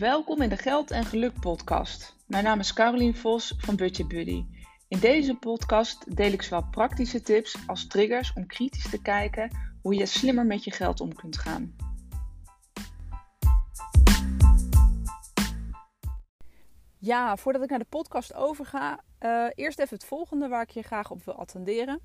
Welkom 0.00 0.42
in 0.42 0.48
de 0.48 0.56
Geld 0.56 0.90
en 0.90 1.04
Geluk 1.04 1.40
podcast. 1.40 2.16
Mijn 2.26 2.44
naam 2.44 2.58
is 2.58 2.72
Carolien 2.72 3.14
Vos 3.14 3.54
van 3.58 3.76
Budget 3.76 4.08
Buddy. 4.08 4.44
In 4.88 4.98
deze 4.98 5.34
podcast 5.34 6.16
deel 6.16 6.32
ik 6.32 6.42
zowel 6.42 6.68
praktische 6.70 7.20
tips 7.20 7.56
als 7.66 7.86
triggers 7.86 8.32
om 8.32 8.46
kritisch 8.46 8.90
te 8.90 9.02
kijken 9.02 9.50
hoe 9.82 9.94
je 9.94 10.06
slimmer 10.06 10.46
met 10.46 10.64
je 10.64 10.70
geld 10.70 11.00
om 11.00 11.14
kunt 11.14 11.38
gaan. 11.38 11.76
Ja, 16.98 17.36
voordat 17.36 17.62
ik 17.62 17.70
naar 17.70 17.78
de 17.78 17.86
podcast 17.88 18.34
overga, 18.34 19.00
uh, 19.20 19.46
eerst 19.54 19.78
even 19.78 19.96
het 19.96 20.06
volgende 20.06 20.48
waar 20.48 20.62
ik 20.62 20.70
je 20.70 20.82
graag 20.82 21.10
op 21.10 21.24
wil 21.24 21.34
attenderen. 21.34 22.00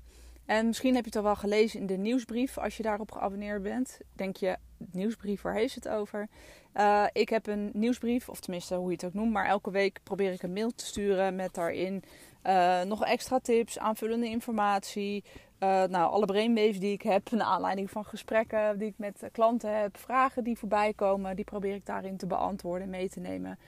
En 0.46 0.66
misschien 0.66 0.94
heb 0.94 1.04
je 1.04 1.10
het 1.10 1.18
al 1.18 1.24
wel 1.24 1.36
gelezen 1.36 1.80
in 1.80 1.86
de 1.86 1.96
nieuwsbrief 1.96 2.58
als 2.58 2.76
je 2.76 2.82
daarop 2.82 3.12
geabonneerd 3.12 3.62
bent. 3.62 3.98
Denk 4.12 4.36
je, 4.36 4.56
nieuwsbrief, 4.92 5.42
waar 5.42 5.54
heeft 5.54 5.74
het 5.74 5.88
over? 5.88 6.28
Uh, 6.76 7.04
ik 7.12 7.28
heb 7.28 7.46
een 7.46 7.70
nieuwsbrief, 7.72 8.28
of 8.28 8.40
tenminste 8.40 8.74
hoe 8.74 8.86
je 8.86 8.92
het 8.92 9.04
ook 9.04 9.14
noemt, 9.14 9.32
maar 9.32 9.46
elke 9.46 9.70
week 9.70 10.00
probeer 10.02 10.32
ik 10.32 10.42
een 10.42 10.52
mail 10.52 10.70
te 10.74 10.86
sturen 10.86 11.36
met 11.36 11.54
daarin 11.54 12.02
uh, 12.42 12.82
nog 12.82 13.04
extra 13.04 13.38
tips, 13.38 13.78
aanvullende 13.78 14.28
informatie. 14.28 15.24
Uh, 15.60 15.84
nou, 15.84 16.10
alle 16.10 16.26
brainwaves 16.26 16.78
die 16.78 16.92
ik 16.92 17.02
heb, 17.02 17.30
naar 17.30 17.46
aanleiding 17.46 17.90
van 17.90 18.04
gesprekken 18.04 18.78
die 18.78 18.88
ik 18.88 18.94
met 18.98 19.28
klanten 19.32 19.80
heb, 19.80 19.96
vragen 19.96 20.44
die 20.44 20.58
voorbij 20.58 20.92
komen, 20.92 21.36
die 21.36 21.44
probeer 21.44 21.74
ik 21.74 21.86
daarin 21.86 22.16
te 22.16 22.26
beantwoorden 22.26 22.82
en 22.82 22.90
mee 22.90 23.08
te 23.08 23.20
nemen. 23.20 23.58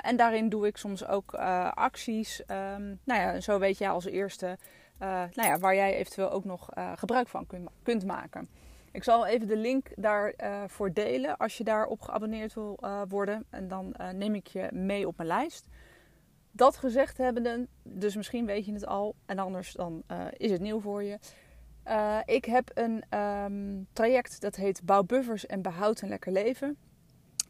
en 0.00 0.16
daarin 0.16 0.48
doe 0.48 0.66
ik 0.66 0.76
soms 0.76 1.06
ook 1.06 1.34
acties. 1.74 2.40
Um, 2.40 2.98
nou 3.04 3.20
ja, 3.20 3.40
zo 3.40 3.58
weet 3.58 3.78
jij 3.78 3.90
als 3.90 4.04
eerste 4.04 4.58
nou 4.98 5.30
ja, 5.48 5.58
waar 5.58 5.74
jij 5.74 5.94
eventueel 5.94 6.30
ook 6.30 6.44
nog 6.44 6.68
gebruik 6.94 7.28
van 7.28 7.46
kunt, 7.46 7.68
kunt 7.82 8.04
maken. 8.04 8.48
Ik 8.92 9.04
zal 9.04 9.26
even 9.26 9.46
de 9.46 9.56
link 9.56 9.86
daarvoor 9.96 10.88
uh, 10.88 10.94
delen 10.94 11.36
als 11.36 11.58
je 11.58 11.64
daarop 11.64 12.00
geabonneerd 12.00 12.54
wil 12.54 12.78
uh, 12.80 13.02
worden. 13.08 13.46
En 13.50 13.68
dan 13.68 13.94
uh, 14.00 14.10
neem 14.10 14.34
ik 14.34 14.46
je 14.46 14.68
mee 14.72 15.06
op 15.06 15.16
mijn 15.16 15.28
lijst. 15.28 15.66
Dat 16.52 16.76
gezegd 16.76 17.18
hebbende, 17.18 17.66
dus 17.82 18.16
misschien 18.16 18.46
weet 18.46 18.64
je 18.64 18.72
het 18.72 18.86
al 18.86 19.14
en 19.26 19.38
anders 19.38 19.72
dan 19.72 20.02
is 20.36 20.50
het 20.50 20.60
nieuw 20.60 20.80
voor 20.80 21.02
je. 21.02 21.18
ik 22.24 22.44
heb 22.44 22.70
een 22.74 23.18
um, 23.18 23.86
traject 23.92 24.40
dat 24.40 24.56
heet 24.56 24.84
Bouw 24.84 25.02
buffers 25.02 25.46
en 25.46 25.62
behoud 25.62 26.00
een 26.00 26.08
lekker 26.08 26.32
leven. 26.32 26.78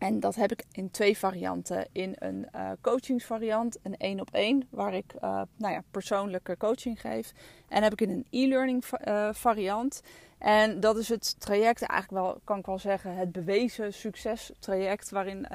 En 0.01 0.21
dat 0.21 0.35
heb 0.35 0.53
ik 0.53 0.65
in 0.73 0.91
twee 0.91 1.19
varianten. 1.19 1.89
In 1.93 2.17
een 2.19 2.47
uh, 2.55 2.71
coachingsvariant, 2.81 3.79
een 3.83 3.97
één 3.97 4.21
op 4.21 4.29
één, 4.33 4.67
waar 4.71 4.95
ik 4.95 5.15
uh, 5.15 5.43
nou 5.57 5.75
ja, 5.75 5.83
persoonlijke 5.91 6.57
coaching 6.57 7.01
geef. 7.01 7.33
En 7.69 7.83
heb 7.83 7.93
ik 7.93 8.01
in 8.01 8.11
een 8.11 8.27
e-learning 8.31 8.85
uh, 9.05 9.29
variant. 9.33 10.03
En 10.39 10.81
dat 10.81 10.97
is 10.97 11.09
het 11.09 11.41
traject, 11.41 11.83
eigenlijk 11.83 12.23
wel, 12.23 12.41
kan 12.45 12.59
ik 12.59 12.67
wel 12.67 12.79
zeggen, 12.79 13.17
het 13.17 13.33
bewezen 13.33 13.93
succestraject. 13.93 15.11
Waarin 15.11 15.47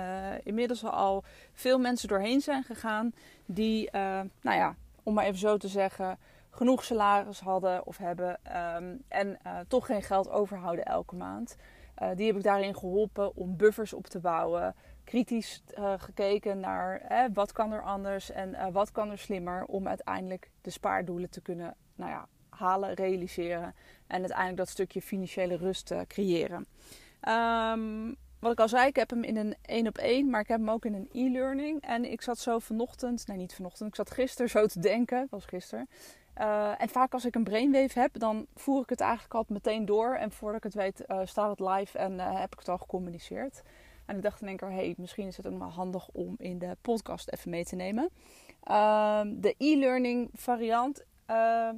inmiddels 0.44 0.84
al 0.84 1.23
veel 1.54 1.80
mensen 1.80 2.08
doorheen 2.08 2.42
zijn 2.42 2.64
gegaan. 2.64 3.14
Die, 3.46 3.90
nou 4.42 4.58
ja, 4.58 4.76
om 5.04 5.14
maar 5.14 5.26
even 5.26 5.40
zo 5.40 5.58
te 5.58 5.68
zeggen, 5.68 6.18
genoeg 6.50 6.84
salaris 6.84 7.40
hadden 7.40 7.86
of 7.86 7.98
hebben. 7.98 8.40
Um, 8.76 9.04
en 9.08 9.38
toch 9.68 9.86
geen 9.86 10.04
geld 10.04 10.30
overhouden 10.30 10.86
elke 10.86 11.16
maand. 11.16 11.56
Uh, 12.02 12.10
die 12.16 12.26
heb 12.26 12.36
ik 12.36 12.44
daarin 12.44 12.76
geholpen 12.76 13.36
om 13.36 13.58
buffers 13.58 13.94
op 13.94 14.08
te 14.08 14.20
bouwen. 14.20 14.76
Kritisch 15.04 15.64
uh, 15.78 15.94
gekeken 15.98 16.60
naar 16.60 17.02
hè, 17.04 17.32
wat 17.34 17.52
kan 17.52 17.72
er 17.72 17.84
anders 17.84 18.32
en 18.32 18.50
uh, 18.50 18.68
wat 18.72 18.92
kan 18.92 19.12
er 19.12 19.18
slimmer 19.18 19.66
om 19.66 19.88
uiteindelijk 19.88 20.52
de 20.62 20.70
spaardoelen 20.70 21.30
te 21.30 21.42
kunnen 21.42 21.76
nou 21.96 22.12
ja, 22.12 22.28
halen, 22.50 22.94
realiseren 22.94 23.76
en 24.08 24.20
uiteindelijk 24.20 24.58
dat 24.58 24.70
stukje 24.70 25.02
financiële 25.02 25.58
rust 25.58 25.94
creëren. 26.08 26.66
Um, 27.28 28.18
wat 28.40 28.52
ik 28.54 28.60
al 28.60 28.70
zei, 28.70 28.88
ik 28.88 28.96
heb 28.96 29.10
hem 29.10 29.23
in 29.23 29.38
een 29.38 29.56
één 29.62 29.88
op 29.88 29.98
één, 29.98 30.30
maar 30.30 30.42
ik 30.42 30.48
heb 30.48 30.60
hem 30.60 30.70
ook 30.70 30.86
in 30.86 30.94
een 30.94 31.10
e-learning. 31.11 31.82
En 31.82 32.11
ik 32.11 32.22
zat 32.22 32.39
zo 32.39 32.60
vanochtend, 32.60 33.28
nee 33.28 33.38
niet 33.38 33.55
vanochtend, 33.55 33.89
ik 33.89 33.95
zat 33.95 34.11
gisteren 34.11 34.50
zo 34.50 34.66
te 34.66 34.80
denken, 34.80 35.28
was 35.30 35.45
gisteren. 35.45 35.88
Uh, 36.40 36.82
en 36.82 36.90
vaak 36.90 37.14
als 37.14 37.26
ik 37.26 37.36
een 37.36 37.44
brainwave 37.44 38.00
heb, 38.00 38.20
dan 38.20 38.48
voer 38.56 38.82
ik 38.82 38.90
het 38.90 39.00
eigenlijk 39.00 39.34
al 39.34 39.46
meteen 39.48 39.86
door. 39.86 40.16
En 40.16 40.32
voordat 40.32 40.58
ik 40.58 40.64
het 40.64 40.73
weet, 40.73 41.04
uh, 41.08 41.20
staat 41.23 41.50
het 41.50 41.70
live 41.70 41.98
en 41.98 42.14
uh, 42.14 42.40
heb 42.40 42.54
ik 42.54 42.60
het 42.60 42.70
al 42.70 42.78
gecommuniceerd. 42.78 43.62
En 44.06 44.16
ik 44.16 44.22
dacht 44.22 44.42
in 44.42 44.48
één 44.48 44.58
keer, 44.58 44.72
hey, 44.72 44.94
misschien 44.98 45.28
is 45.28 45.38
het 45.38 45.48
ook 45.48 45.60
wel 45.60 45.70
handig 45.70 46.08
om 46.08 46.36
in 46.38 46.60
de 46.60 46.78
podcast 46.82 47.32
even 47.32 47.50
mee 47.50 47.66
te 47.66 47.76
nemen. 47.76 48.10
Ehm, 48.64 49.40
de 49.40 49.56
e-learning 49.58 50.30
variant, 50.34 51.04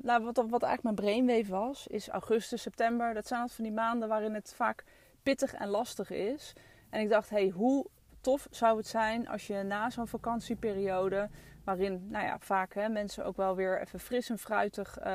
nou, 0.01 0.23
wat, 0.23 0.35
wat 0.49 0.63
eigenlijk 0.63 0.83
mijn 0.83 0.95
brainwave 0.95 1.51
was, 1.51 1.87
is 1.87 2.07
augustus, 2.07 2.61
september. 2.61 3.13
Dat 3.13 3.27
zijn 3.27 3.39
altijd 3.39 3.57
van 3.57 3.67
die 3.67 3.75
maanden 3.75 4.09
waarin 4.09 4.33
het 4.33 4.53
vaak 4.55 4.83
pittig 5.23 5.53
en 5.53 5.67
lastig 5.67 6.09
is. 6.11 6.53
En 6.89 7.01
ik 7.01 7.09
dacht, 7.09 7.29
hey, 7.29 7.49
hoe 7.49 7.85
tof 8.21 8.47
zou 8.51 8.77
het 8.77 8.87
zijn 8.87 9.27
als 9.27 9.47
je 9.47 9.63
na 9.63 9.89
zo'n 9.89 10.07
vakantieperiode 10.07 11.29
Waarin 11.67 12.07
nou 12.09 12.25
ja, 12.25 12.39
vaak 12.39 12.73
hè, 12.73 12.89
mensen 12.89 13.25
ook 13.25 13.37
wel 13.37 13.55
weer 13.55 13.81
even 13.81 13.99
fris 13.99 14.29
en 14.29 14.37
fruitig 14.37 14.99
uh, 14.99 15.05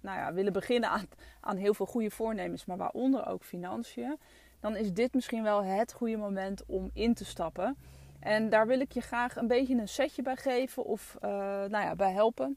nou 0.00 0.18
ja, 0.18 0.32
willen 0.32 0.52
beginnen 0.52 0.90
aan, 0.90 1.08
aan 1.40 1.56
heel 1.56 1.74
veel 1.74 1.86
goede 1.86 2.10
voornemens, 2.10 2.64
maar 2.64 2.76
waaronder 2.76 3.26
ook 3.26 3.44
financiën. 3.44 4.18
Dan 4.60 4.76
is 4.76 4.92
dit 4.92 5.14
misschien 5.14 5.42
wel 5.42 5.64
het 5.64 5.92
goede 5.92 6.16
moment 6.16 6.66
om 6.66 6.90
in 6.94 7.14
te 7.14 7.24
stappen. 7.24 7.76
En 8.20 8.50
daar 8.50 8.66
wil 8.66 8.80
ik 8.80 8.92
je 8.92 9.00
graag 9.00 9.36
een 9.36 9.46
beetje 9.46 9.74
een 9.74 9.88
setje 9.88 10.22
bij 10.22 10.36
geven 10.36 10.84
of 10.84 11.16
uh, 11.24 11.30
nou 11.64 11.84
ja, 11.84 11.94
bij 11.94 12.12
helpen. 12.12 12.56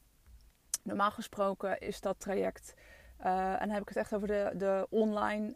Normaal 0.82 1.10
gesproken 1.10 1.78
is 1.78 2.00
dat 2.00 2.20
traject, 2.20 2.74
uh, 3.24 3.52
en 3.52 3.58
dan 3.58 3.70
heb 3.70 3.82
ik 3.82 3.88
het 3.88 3.96
echt 3.96 4.14
over 4.14 4.28
de, 4.28 4.52
de 4.56 4.86
online 4.90 5.54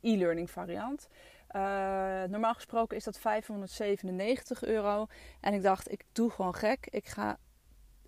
e-learning 0.00 0.50
variant. 0.50 1.08
Uh, 1.56 2.22
normaal 2.28 2.54
gesproken 2.54 2.96
is 2.96 3.04
dat 3.04 3.18
597 3.18 4.64
euro. 4.64 5.06
En 5.40 5.54
ik 5.54 5.62
dacht, 5.62 5.92
ik 5.92 6.04
doe 6.12 6.30
gewoon 6.30 6.54
gek. 6.54 6.86
Ik 6.90 7.06
ga 7.06 7.38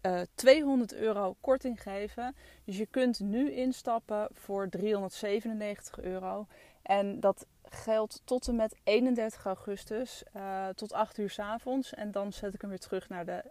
uh, 0.03 0.21
eh, 0.21 0.27
200 0.35 0.95
euro 0.95 1.37
korting 1.41 1.83
geven. 1.83 2.37
Dus 2.65 2.77
je 2.77 2.87
kunt 2.87 3.21
nu 3.21 3.53
instappen 3.53 4.29
voor 4.33 4.69
397 4.69 6.01
euro. 6.01 6.47
En 6.83 7.21
dat 7.21 7.47
geldt 7.63 8.23
tot 8.25 8.49
en 8.49 8.57
met 8.57 8.77
31 8.85 9.45
augustus 9.45 10.23
uh, 10.37 10.69
tot 10.69 10.93
8 10.93 11.19
uur 11.19 11.31
s 11.31 11.39
avonds. 11.39 11.95
En 11.95 12.11
dan 12.11 12.33
zet 12.33 12.55
ik 12.55 12.61
hem 12.61 12.71
weer 12.71 12.79
terug 12.79 13.09
naar 13.09 13.25
de 13.25 13.43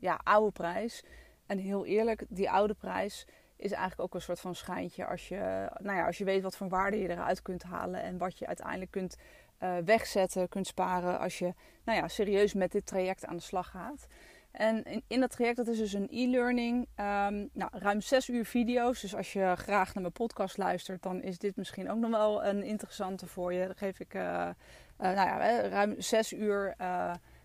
ja, 0.00 0.20
oude 0.22 0.52
prijs. 0.52 1.02
En 1.46 1.58
heel 1.58 1.86
eerlijk, 1.86 2.24
die 2.28 2.50
oude 2.50 2.74
prijs 2.74 3.26
is 3.58 3.72
eigenlijk 3.72 4.00
ook 4.00 4.14
een 4.14 4.20
soort 4.20 4.40
van 4.40 4.54
schijntje 4.54 5.06
als 5.06 5.28
je, 5.28 5.68
nou 5.78 5.96
ja, 5.96 6.06
als 6.06 6.18
je 6.18 6.24
weet 6.24 6.42
wat 6.42 6.56
voor 6.56 6.68
waarde 6.68 6.98
je 6.98 7.08
eruit 7.08 7.42
kunt 7.42 7.62
halen 7.62 8.02
en 8.02 8.18
wat 8.18 8.38
je 8.38 8.46
uiteindelijk 8.46 8.90
kunt 8.90 9.16
uh, 9.62 9.76
wegzetten, 9.84 10.48
kunt 10.48 10.66
sparen 10.66 11.18
als 11.18 11.38
je 11.38 11.54
nou 11.84 11.98
ja, 11.98 12.08
serieus 12.08 12.54
met 12.54 12.72
dit 12.72 12.86
traject 12.86 13.26
aan 13.26 13.36
de 13.36 13.42
slag 13.42 13.70
gaat. 13.70 14.06
En 14.50 15.02
in, 15.06 15.20
dat 15.20 15.30
traject, 15.30 15.56
dat 15.56 15.68
is 15.68 15.78
dus 15.78 15.92
een 15.92 16.08
e-learning, 16.10 16.88
um, 16.96 17.48
nou, 17.52 17.70
ruim 17.72 18.00
zes 18.00 18.28
uur 18.28 18.44
video's. 18.44 19.00
Dus 19.00 19.14
als 19.14 19.32
je 19.32 19.52
graag 19.56 19.94
naar 19.94 20.02
mijn 20.02 20.12
podcast 20.12 20.56
luistert, 20.56 21.02
dan 21.02 21.22
is 21.22 21.38
dit 21.38 21.56
misschien 21.56 21.90
ook 21.90 21.98
nog 21.98 22.10
wel 22.10 22.44
een 22.44 22.62
interessante 22.62 23.26
voor 23.26 23.52
je. 23.52 23.66
Dan 23.66 23.76
geef 23.76 24.00
ik, 24.00 24.14
uh, 24.14 24.22
uh, 24.22 24.48
nou 24.96 25.14
ja, 25.14 25.68
ruim 25.68 25.94
zes 26.00 26.32
uur 26.32 26.74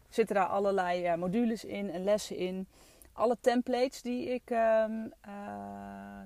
zitten 0.09 0.35
daar 0.35 0.45
allerlei 0.45 1.16
modules 1.16 1.66
in 1.66 1.91
en 1.91 2.03
lessen 2.03 2.38
in 2.38 2.68
alle 3.13 3.38
templates 3.41 4.01
die 4.01 4.34
ik, 4.34 4.51
uh, 4.51 4.57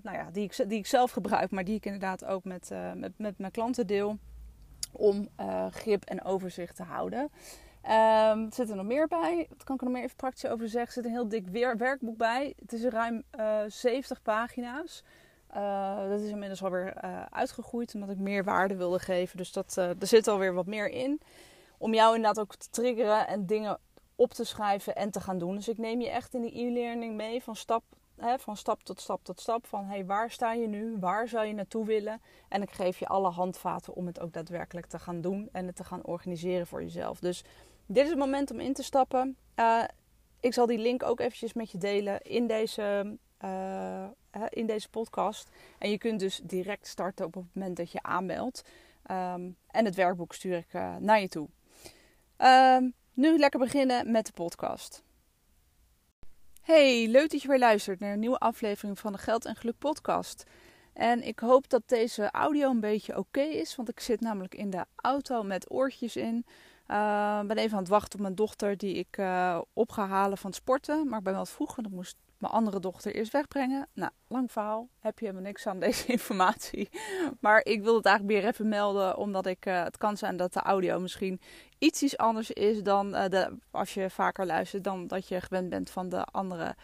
nou 0.02 0.18
ja, 0.18 0.30
die, 0.32 0.44
ik, 0.44 0.70
die 0.70 0.78
ik 0.78 0.86
zelf 0.86 1.12
gebruik, 1.12 1.52
maar 1.52 1.64
die 1.64 1.76
ik 1.76 1.86
inderdaad 1.86 2.26
ook 2.26 2.44
met, 2.44 2.70
uh, 2.72 2.94
met, 2.94 3.12
met 3.18 3.38
mijn 3.38 3.52
klanten 3.52 3.88
deel. 3.88 4.18
Om 4.92 5.28
uh, 5.40 5.66
grip 5.72 6.06
en 6.06 6.24
overzicht 6.24 6.76
te 6.76 6.84
houden. 6.84 7.30
Um, 8.32 8.52
zit 8.52 8.70
er 8.70 8.76
nog 8.76 8.86
meer 8.86 9.08
bij? 9.08 9.46
Wat 9.50 9.64
kan 9.64 9.76
ik 9.76 9.82
er 9.82 9.88
nog 9.88 9.96
meer 9.96 10.04
even 10.04 10.16
praktisch 10.16 10.50
over 10.50 10.70
zeggen? 10.70 10.88
Er 10.88 10.94
zit 10.94 11.06
een 11.06 11.12
heel 11.12 11.28
dik 11.28 11.78
werkboek 11.78 12.18
bij. 12.18 12.54
Het 12.60 12.74
is 12.74 12.84
ruim 12.84 13.24
70 13.68 14.22
pagina's. 14.22 15.04
dat 16.10 16.20
is 16.20 16.30
inmiddels 16.30 16.64
alweer 16.64 16.94
uitgegroeid 17.30 17.94
omdat 17.94 18.10
ik 18.10 18.18
meer 18.18 18.44
waarde 18.44 18.76
wilde 18.76 19.00
geven. 19.00 19.38
Dus 19.38 19.52
dat, 19.52 19.76
er 19.76 19.96
zit 20.00 20.28
alweer 20.28 20.54
wat 20.54 20.66
meer 20.66 20.90
in. 20.90 21.22
Om 21.78 21.94
jou 21.94 22.16
inderdaad 22.16 22.40
ook 22.40 22.56
te 22.56 22.70
triggeren 22.70 23.28
en 23.28 23.46
dingen 23.46 23.80
op 24.18 24.34
te 24.34 24.44
schrijven 24.44 24.96
en 24.96 25.12
te 25.12 25.22
gaan 25.22 25.38
doen. 25.38 25.56
Dus 25.56 25.68
ik 25.68 25.78
neem 25.78 26.02
je 26.02 26.10
echt 26.10 26.34
in 26.34 26.42
die 26.42 26.66
e-learning 26.66 27.16
mee 27.16 27.44
van 27.44 27.56
stap, 27.56 27.84
hè, 28.16 28.40
van 28.40 28.58
stap 28.58 28.84
tot 28.84 29.02
stap 29.02 29.24
tot 29.24 29.40
stap. 29.40 29.68
Van 29.68 29.86
hey, 29.86 30.06
waar 30.06 30.32
sta 30.32 30.54
je 30.54 30.68
nu? 30.68 30.98
Waar 31.00 31.28
zou 31.28 31.46
je 31.46 31.54
naartoe 31.54 31.86
willen? 31.86 32.22
En 32.50 32.62
ik 32.62 32.72
geef 32.72 33.00
je 33.00 33.08
alle 33.08 33.30
handvaten 33.30 33.94
om 33.94 34.06
het 34.06 34.20
ook 34.20 34.34
daadwerkelijk 34.34 34.86
te 34.86 35.00
gaan 35.00 35.22
doen 35.22 35.50
en 35.52 35.66
het 35.66 35.76
te 35.76 35.84
gaan 35.84 36.06
organiseren 36.06 36.68
voor 36.68 36.82
jezelf. 36.82 37.20
Dus 37.20 37.44
dit 37.86 38.04
is 38.04 38.10
het 38.10 38.20
moment 38.20 38.52
om 38.52 38.60
in 38.60 38.74
te 38.74 38.84
stappen. 38.84 39.38
Uh, 39.56 39.84
ik 40.40 40.54
zal 40.54 40.66
die 40.66 40.78
link 40.78 41.04
ook 41.04 41.20
eventjes 41.20 41.54
met 41.54 41.72
je 41.72 41.78
delen 41.78 42.22
in 42.22 42.48
deze, 42.48 43.18
uh, 43.44 44.06
in 44.50 44.66
deze 44.66 44.90
podcast. 44.90 45.50
En 45.78 45.90
je 45.90 45.98
kunt 45.98 46.20
dus 46.20 46.42
direct 46.44 46.88
starten 46.88 47.26
op 47.26 47.34
het 47.34 47.46
moment 47.54 47.78
dat 47.78 47.92
je 47.92 48.04
aanmeldt. 48.04 48.64
Um, 49.12 49.58
en 49.68 49.86
het 49.86 49.96
werkboek 49.96 50.34
stuur 50.34 50.58
ik 50.58 50.74
uh, 50.74 50.96
naar 50.96 51.22
je 51.22 51.28
toe. 51.28 51.48
Um, 52.38 52.94
nu 53.18 53.38
lekker 53.38 53.60
beginnen 53.60 54.12
met 54.12 54.26
de 54.26 54.32
podcast. 54.32 55.04
Hey, 56.62 57.08
leuk 57.08 57.32
dat 57.32 57.42
je 57.42 57.48
weer 57.48 57.60
luistert 57.60 58.00
naar 58.00 58.14
een 58.14 58.20
nieuwe 58.20 58.38
aflevering 58.38 59.00
van 59.00 59.12
de 59.12 59.18
Geld 59.18 59.46
en 59.46 59.56
Geluk 59.56 59.78
podcast. 59.78 60.44
En 60.94 61.24
ik 61.24 61.40
hoop 61.40 61.70
dat 61.70 61.82
deze 61.86 62.32
audio 62.32 62.70
een 62.70 62.80
beetje 62.80 63.18
oké 63.18 63.42
is, 63.42 63.76
want 63.76 63.90
ik 63.90 64.00
zit 64.00 64.22
namelijk 64.22 64.56
in 64.56 64.70
de 64.70 64.86
auto 64.96 65.44
met 65.44 65.72
oortjes 65.72 66.16
in. 66.16 66.46
Uh, 66.88 67.42
ben 67.42 67.58
even 67.58 67.74
aan 67.74 67.84
het 67.84 67.92
wachten 67.92 68.14
op 68.14 68.22
mijn 68.22 68.36
dochter 68.36 68.78
die 68.78 68.94
ik 68.96 69.18
uh, 69.18 69.62
op 69.74 69.92
ga 69.92 70.08
halen 70.08 70.38
van 70.38 70.50
het 70.50 70.60
sporten. 70.60 71.08
Maar 71.08 71.18
ik 71.18 71.24
ben 71.24 71.34
wel 71.34 71.46
vroeg, 71.46 71.76
want 71.76 71.88
ik 71.88 71.94
moest 71.94 72.16
mijn 72.38 72.54
andere 72.54 72.80
dochter 72.80 73.16
eerst 73.16 73.32
wegbrengen. 73.32 73.88
Nou, 73.94 74.12
lang 74.28 74.52
verhaal. 74.52 74.88
Heb 75.00 75.20
je 75.20 75.26
helemaal 75.26 75.48
niks 75.48 75.68
aan 75.68 75.80
deze 75.80 76.08
informatie. 76.18 76.90
Maar 77.40 77.66
ik 77.66 77.84
wil 77.84 77.96
het 77.96 78.06
eigenlijk 78.06 78.40
weer 78.40 78.52
even 78.52 78.68
melden, 78.68 79.18
omdat 79.18 79.46
ik, 79.46 79.66
uh, 79.66 79.84
het 79.84 79.98
kan 79.98 80.18
zijn 80.18 80.38
dat 80.38 80.54
de 80.54 80.60
audio 80.60 81.00
misschien 81.00 81.42
iets, 81.78 82.02
iets 82.04 82.18
anders 82.18 82.52
is 82.52 82.84
dan 82.84 83.12
de, 83.12 83.58
als 83.72 83.94
je 83.94 84.10
vaker 84.10 84.46
luistert 84.46 84.84
dan 84.84 85.08
dat 85.08 85.28
je 85.28 85.42
gewend 85.42 85.70
bent 85.70 85.90
van 85.90 86.10
de 86.10 86.24
andere 86.24 86.76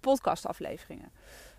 podcastafleveringen. 0.00 1.12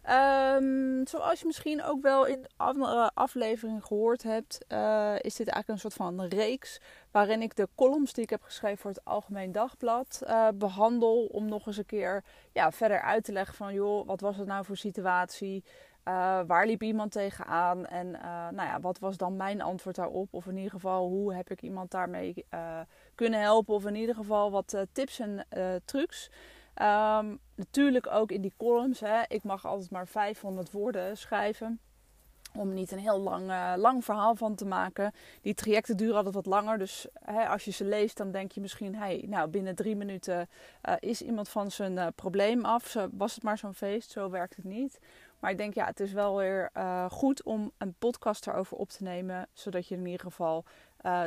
Um, 0.09 1.07
zoals 1.07 1.39
je 1.39 1.45
misschien 1.45 1.83
ook 1.83 2.01
wel 2.01 2.25
in 2.25 2.45
andere 2.57 3.11
afleveringen 3.13 3.83
gehoord 3.83 4.23
hebt, 4.23 4.65
uh, 4.69 5.15
is 5.15 5.35
dit 5.35 5.47
eigenlijk 5.47 5.67
een 5.67 5.79
soort 5.79 5.93
van 5.93 6.21
reeks 6.21 6.79
waarin 7.11 7.41
ik 7.41 7.55
de 7.55 7.67
columns 7.75 8.13
die 8.13 8.23
ik 8.23 8.29
heb 8.29 8.43
geschreven 8.43 8.77
voor 8.77 8.89
het 8.89 9.05
Algemeen 9.05 9.51
Dagblad 9.51 10.21
uh, 10.23 10.47
behandel. 10.55 11.25
Om 11.25 11.45
nog 11.45 11.67
eens 11.67 11.77
een 11.77 11.85
keer 11.85 12.23
ja, 12.51 12.71
verder 12.71 13.01
uit 13.01 13.23
te 13.23 13.31
leggen 13.31 13.55
van 13.55 13.73
joh, 13.73 14.07
wat 14.07 14.21
was 14.21 14.37
het 14.37 14.47
nou 14.47 14.65
voor 14.65 14.77
situatie? 14.77 15.63
Uh, 16.07 16.39
waar 16.47 16.65
liep 16.65 16.83
iemand 16.83 17.11
tegenaan? 17.11 17.85
En 17.85 18.11
nou 18.55 18.67
ja, 18.67 18.79
wat 18.79 18.99
was 18.99 19.17
dan 19.17 19.35
mijn 19.35 19.61
antwoord 19.61 19.95
daarop? 19.95 20.33
Of 20.33 20.47
in 20.47 20.55
ieder 20.55 20.71
geval, 20.71 21.07
hoe 21.07 21.33
heb 21.33 21.49
ik 21.49 21.61
iemand 21.61 21.91
daarmee 21.91 22.45
kunnen 23.15 23.39
helpen? 23.39 23.73
Of 23.73 23.85
in 23.85 23.95
ieder 23.95 24.15
geval 24.15 24.51
wat 24.51 24.85
tips 24.91 25.19
en 25.19 25.45
trucs. 25.85 26.29
Um, 26.75 27.39
natuurlijk 27.55 28.07
ook 28.07 28.31
in 28.31 28.41
die 28.41 28.53
columns. 28.57 28.99
Hè. 28.99 29.21
Ik 29.27 29.43
mag 29.43 29.65
altijd 29.65 29.91
maar 29.91 30.07
500 30.07 30.71
woorden 30.71 31.17
schrijven. 31.17 31.79
Om 32.53 32.73
niet 32.73 32.91
een 32.91 32.99
heel 32.99 33.19
lang, 33.19 33.49
uh, 33.49 33.73
lang 33.77 34.05
verhaal 34.05 34.35
van 34.35 34.55
te 34.55 34.65
maken. 34.65 35.13
Die 35.41 35.53
trajecten 35.53 35.97
duren 35.97 36.15
altijd 36.15 36.35
wat 36.35 36.45
langer. 36.45 36.77
Dus 36.77 37.07
hè, 37.13 37.47
als 37.47 37.65
je 37.65 37.71
ze 37.71 37.85
leest, 37.85 38.17
dan 38.17 38.31
denk 38.31 38.51
je 38.51 38.61
misschien: 38.61 38.95
hey, 38.95 39.25
nou, 39.27 39.49
binnen 39.49 39.75
drie 39.75 39.95
minuten 39.95 40.49
uh, 40.85 40.93
is 40.99 41.21
iemand 41.21 41.49
van 41.49 41.71
zijn 41.71 41.97
uh, 41.97 42.07
probleem 42.15 42.65
af. 42.65 42.87
Zo, 42.87 43.07
was 43.11 43.35
het 43.35 43.43
maar 43.43 43.57
zo'n 43.57 43.73
feest? 43.73 44.11
Zo 44.11 44.29
werkt 44.29 44.55
het 44.55 44.65
niet. 44.65 44.99
Maar 45.39 45.51
ik 45.51 45.57
denk, 45.57 45.73
ja, 45.73 45.85
het 45.85 45.99
is 45.99 46.11
wel 46.11 46.37
weer 46.37 46.71
goed 47.09 47.43
om 47.43 47.71
een 47.77 47.93
podcast 47.99 48.47
erover 48.47 48.77
op 48.77 48.89
te 48.89 49.03
nemen. 49.03 49.47
Zodat 49.53 49.87
je 49.87 49.95
in 49.95 50.05
ieder 50.05 50.19
geval 50.19 50.65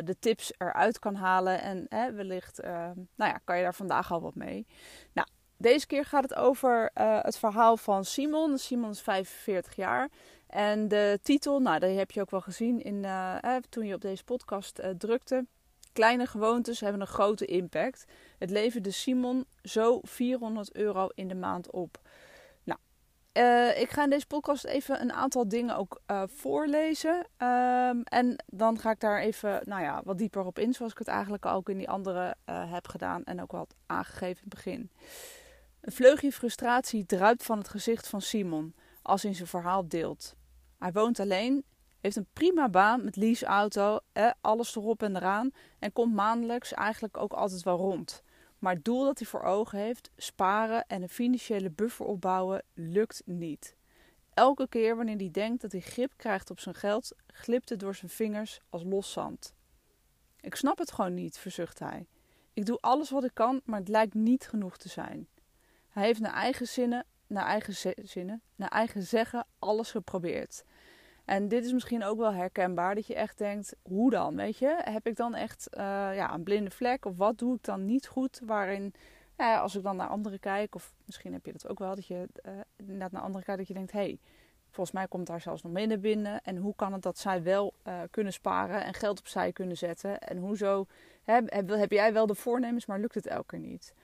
de 0.04 0.16
tips 0.18 0.52
eruit 0.58 0.98
kan 0.98 1.14
halen. 1.14 1.60
En 1.60 1.86
hè, 1.88 2.12
wellicht 2.12 2.62
nou 2.62 3.30
ja, 3.30 3.40
kan 3.44 3.56
je 3.56 3.62
daar 3.62 3.74
vandaag 3.74 4.12
al 4.12 4.20
wat 4.20 4.34
mee. 4.34 4.66
Nou, 5.12 5.28
deze 5.56 5.86
keer 5.86 6.04
gaat 6.04 6.22
het 6.22 6.34
over 6.34 6.90
het 7.22 7.38
verhaal 7.38 7.76
van 7.76 8.04
Simon. 8.04 8.58
Simon 8.58 8.90
is 8.90 9.00
45 9.00 9.76
jaar. 9.76 10.08
En 10.46 10.88
de 10.88 11.19
titel, 11.23 11.61
nou, 11.61 11.79
die 11.79 11.88
heb 11.88 12.11
je 12.11 12.20
ook 12.20 12.31
wel 12.31 12.41
gezien 12.41 12.82
in, 12.82 12.94
uh, 12.94 13.56
toen 13.69 13.87
je 13.87 13.94
op 13.94 14.00
deze 14.00 14.25
podcast 14.25 14.79
uh, 14.79 14.87
drukte. 14.91 15.46
Kleine 15.93 16.26
gewoontes 16.26 16.81
hebben 16.81 17.00
een 17.00 17.06
grote 17.06 17.44
impact. 17.44 18.05
Het 18.38 18.50
leverde 18.50 18.91
Simon 18.91 19.46
zo 19.62 20.00
400 20.02 20.75
euro 20.75 21.08
in 21.14 21.29
de 21.29 21.35
maand 21.35 21.70
op. 21.70 22.00
Nou, 22.64 22.79
ik 23.79 23.91
ga 23.91 24.05
in 24.05 24.11
deze 24.11 24.26
podcast 24.26 24.64
even 24.64 25.00
een 25.00 25.12
aantal 25.12 25.49
dingen 25.49 25.76
ook 25.76 26.00
voorlezen. 26.26 27.17
Um, 27.38 28.02
en 28.02 28.44
dan 28.46 28.79
ga 28.79 28.91
ik 28.91 29.00
daar 29.00 29.20
even 29.20 29.61
nou 29.64 29.82
ja, 29.82 30.02
wat 30.05 30.19
dieper 30.19 30.44
op 30.44 30.58
in, 30.58 30.73
zoals 30.73 30.93
ik 30.93 30.99
het 30.99 31.08
eigenlijk 31.08 31.46
ook 31.46 31.69
in 31.69 31.79
die 31.79 31.88
andere 31.88 32.37
heb 32.46 32.88
gedaan 32.88 33.25
en 33.25 33.43
ook 33.43 33.52
wel 33.52 33.67
aangegeven 33.87 34.43
in 34.43 34.50
het 34.50 34.55
begin. 34.55 34.91
Een 35.81 35.93
vleugje 35.93 36.32
frustratie 36.32 37.06
druipt 37.06 37.44
van 37.44 37.58
het 37.58 37.69
gezicht 37.69 38.08
van 38.08 38.20
Simon 38.20 38.75
als 39.04 39.22
hij 39.22 39.34
zijn 39.34 39.48
verhaal 39.48 39.88
deelt. 39.88 40.34
Hij 40.78 40.92
woont 40.92 41.20
alleen, 41.20 41.64
heeft 42.00 42.16
een 42.16 42.26
prima 42.32 42.68
baan 42.68 43.04
met 43.04 43.16
leaseauto, 43.16 43.98
eh, 44.12 44.30
alles 44.40 44.76
erop 44.76 45.02
en 45.02 45.16
eraan 45.16 45.50
en 45.78 45.92
komt 45.92 46.14
maandelijks 46.14 46.72
eigenlijk 46.72 47.16
ook 47.16 47.32
altijd 47.32 47.62
wel 47.62 47.76
rond. 47.76 48.22
Maar 48.58 48.74
het 48.74 48.84
doel 48.84 49.04
dat 49.04 49.18
hij 49.18 49.28
voor 49.28 49.42
ogen 49.42 49.78
heeft, 49.78 50.10
sparen 50.16 50.86
en 50.86 51.02
een 51.02 51.08
financiële 51.08 51.70
buffer 51.70 52.06
opbouwen, 52.06 52.62
lukt 52.74 53.22
niet. 53.24 53.76
Elke 54.34 54.68
keer 54.68 54.96
wanneer 54.96 55.16
hij 55.16 55.30
denkt 55.30 55.62
dat 55.62 55.72
hij 55.72 55.80
grip 55.80 56.12
krijgt 56.16 56.50
op 56.50 56.60
zijn 56.60 56.74
geld, 56.74 57.12
glipt 57.26 57.68
het 57.68 57.80
door 57.80 57.94
zijn 57.94 58.10
vingers 58.10 58.60
als 58.68 58.82
los 58.84 59.12
zand. 59.12 59.54
Ik 60.40 60.54
snap 60.54 60.78
het 60.78 60.92
gewoon 60.92 61.14
niet, 61.14 61.38
verzucht 61.38 61.78
hij. 61.78 62.06
Ik 62.52 62.66
doe 62.66 62.78
alles 62.80 63.10
wat 63.10 63.24
ik 63.24 63.34
kan, 63.34 63.60
maar 63.64 63.78
het 63.78 63.88
lijkt 63.88 64.14
niet 64.14 64.48
genoeg 64.48 64.76
te 64.76 64.88
zijn. 64.88 65.28
Hij 65.88 66.04
heeft 66.04 66.20
naar 66.20 66.32
eigen 66.32 66.66
zinnen, 66.66 67.06
naar 67.26 67.46
eigen 67.46 67.96
zinnen, 67.96 68.42
naar 68.56 68.68
eigen 68.68 69.02
zeggen 69.02 69.46
alles 69.58 69.90
geprobeerd. 69.90 70.64
En 71.24 71.48
dit 71.48 71.64
is 71.64 71.72
misschien 71.72 72.04
ook 72.04 72.18
wel 72.18 72.32
herkenbaar, 72.32 72.94
dat 72.94 73.06
je 73.06 73.14
echt 73.14 73.38
denkt, 73.38 73.74
hoe 73.82 74.10
dan, 74.10 74.36
weet 74.36 74.58
je? 74.58 74.80
Heb 74.82 75.06
ik 75.06 75.16
dan 75.16 75.34
echt 75.34 75.68
uh, 75.70 75.80
ja, 76.14 76.34
een 76.34 76.42
blinde 76.42 76.70
vlek 76.70 77.04
of 77.04 77.16
wat 77.16 77.38
doe 77.38 77.54
ik 77.54 77.62
dan 77.62 77.84
niet 77.84 78.06
goed? 78.06 78.40
Waarin, 78.44 78.94
ja, 79.36 79.58
als 79.58 79.74
ik 79.74 79.82
dan 79.82 79.96
naar 79.96 80.08
anderen 80.08 80.40
kijk, 80.40 80.74
of 80.74 80.94
misschien 81.04 81.32
heb 81.32 81.46
je 81.46 81.52
dat 81.52 81.68
ook 81.68 81.78
wel, 81.78 81.94
dat 81.94 82.06
je 82.06 82.28
uh, 82.46 82.52
inderdaad 82.76 83.12
naar 83.12 83.22
anderen 83.22 83.44
kijkt, 83.44 83.58
dat 83.58 83.68
je 83.68 83.74
denkt, 83.74 83.92
hé, 83.92 83.98
hey, 83.98 84.18
volgens 84.70 84.96
mij 84.96 85.08
komt 85.08 85.26
daar 85.26 85.40
zelfs 85.40 85.62
nog 85.62 85.72
minder 85.72 86.00
binnen. 86.00 86.40
En 86.42 86.56
hoe 86.56 86.74
kan 86.76 86.92
het 86.92 87.02
dat 87.02 87.18
zij 87.18 87.42
wel 87.42 87.74
uh, 87.86 88.00
kunnen 88.10 88.32
sparen 88.32 88.84
en 88.84 88.94
geld 88.94 89.18
opzij 89.18 89.52
kunnen 89.52 89.76
zetten? 89.76 90.20
En 90.20 90.36
hoezo 90.36 90.86
heb, 91.22 91.52
heb, 91.52 91.68
heb 91.68 91.90
jij 91.90 92.12
wel 92.12 92.26
de 92.26 92.34
voornemens, 92.34 92.86
maar 92.86 93.00
lukt 93.00 93.14
het 93.14 93.26
elke 93.26 93.46
keer 93.46 93.58
niet? 93.58 93.94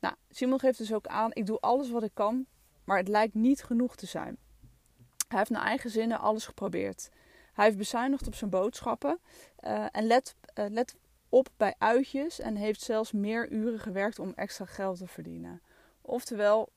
Nou, 0.00 0.14
Simon 0.30 0.58
geeft 0.58 0.78
dus 0.78 0.92
ook 0.92 1.06
aan: 1.06 1.30
ik 1.32 1.46
doe 1.46 1.60
alles 1.60 1.90
wat 1.90 2.02
ik 2.02 2.14
kan, 2.14 2.46
maar 2.84 2.96
het 2.96 3.08
lijkt 3.08 3.34
niet 3.34 3.62
genoeg 3.62 3.96
te 3.96 4.06
zijn. 4.06 4.38
Hij 5.28 5.38
heeft 5.38 5.50
naar 5.50 5.64
eigen 5.64 5.90
zinnen 5.90 6.20
alles 6.20 6.46
geprobeerd. 6.46 7.10
Hij 7.52 7.64
heeft 7.64 7.76
bezuinigd 7.78 8.26
op 8.26 8.34
zijn 8.34 8.50
boodschappen 8.50 9.20
uh, 9.60 9.86
en 9.90 10.06
let, 10.06 10.34
uh, 10.54 10.64
let 10.68 10.96
op 11.28 11.48
bij 11.56 11.74
uitjes 11.78 12.40
en 12.40 12.56
heeft 12.56 12.80
zelfs 12.80 13.12
meer 13.12 13.50
uren 13.50 13.78
gewerkt 13.78 14.18
om 14.18 14.32
extra 14.34 14.64
geld 14.64 14.98
te 14.98 15.06
verdienen. 15.06 15.62
Oftewel, 16.00 16.72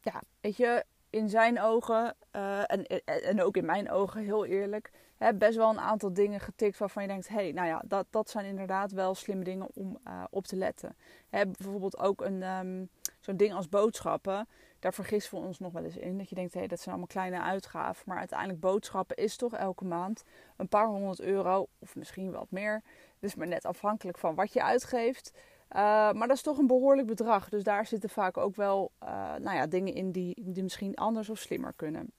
ja, 0.00 0.22
weet 0.40 0.56
je, 0.56 0.84
in 1.10 1.28
zijn 1.28 1.60
ogen 1.60 2.16
uh, 2.32 2.70
en, 2.70 2.86
en 3.04 3.42
ook 3.42 3.56
in 3.56 3.64
mijn 3.64 3.90
ogen, 3.90 4.22
heel 4.22 4.44
eerlijk, 4.44 4.90
hè, 5.24 5.34
best 5.34 5.56
wel 5.56 5.70
een 5.70 5.80
aantal 5.80 6.12
dingen 6.12 6.40
getikt 6.40 6.78
waarvan 6.78 7.02
je 7.02 7.08
denkt: 7.08 7.28
hé, 7.28 7.34
hey, 7.34 7.52
nou 7.52 7.66
ja, 7.66 7.82
dat, 7.86 8.06
dat 8.10 8.30
zijn 8.30 8.44
inderdaad 8.44 8.92
wel 8.92 9.14
slimme 9.14 9.44
dingen 9.44 9.68
om 9.74 9.98
uh, 10.06 10.24
op 10.30 10.46
te 10.46 10.56
letten. 10.56 10.96
Hè, 11.28 11.46
bijvoorbeeld 11.46 11.98
ook 11.98 12.20
een, 12.20 12.42
um, 12.42 12.88
zo'n 13.20 13.36
ding 13.36 13.54
als 13.54 13.68
boodschappen. 13.68 14.48
Daar 14.78 14.94
vergissen 14.94 15.38
we 15.38 15.46
ons 15.46 15.58
nog 15.58 15.72
wel 15.72 15.84
eens 15.84 15.96
in. 15.96 16.18
Dat 16.18 16.28
je 16.28 16.34
denkt: 16.34 16.52
hé, 16.52 16.58
hey, 16.58 16.68
dat 16.68 16.78
zijn 16.78 16.90
allemaal 16.90 17.12
kleine 17.12 17.40
uitgaven. 17.40 18.02
Maar 18.06 18.18
uiteindelijk, 18.18 18.60
boodschappen 18.60 19.16
is 19.16 19.36
toch 19.36 19.54
elke 19.54 19.84
maand 19.84 20.22
een 20.56 20.68
paar 20.68 20.86
honderd 20.86 21.20
euro, 21.20 21.66
of 21.78 21.96
misschien 21.96 22.30
wat 22.30 22.50
meer. 22.50 22.82
Dus 23.18 23.34
maar 23.34 23.46
net 23.46 23.64
afhankelijk 23.64 24.18
van 24.18 24.34
wat 24.34 24.52
je 24.52 24.62
uitgeeft. 24.62 25.32
Uh, 25.34 25.80
maar 26.12 26.28
dat 26.28 26.36
is 26.36 26.42
toch 26.42 26.58
een 26.58 26.66
behoorlijk 26.66 27.06
bedrag. 27.06 27.48
Dus 27.48 27.62
daar 27.62 27.86
zitten 27.86 28.10
vaak 28.10 28.36
ook 28.36 28.56
wel 28.56 28.90
uh, 29.02 29.08
nou 29.34 29.56
ja, 29.56 29.66
dingen 29.66 29.94
in 29.94 30.10
die, 30.12 30.42
die 30.44 30.62
misschien 30.62 30.94
anders 30.94 31.28
of 31.30 31.38
slimmer 31.38 31.72
kunnen. 31.76 32.12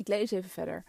Ik 0.00 0.08
lees 0.08 0.30
even 0.30 0.50
verder. 0.50 0.84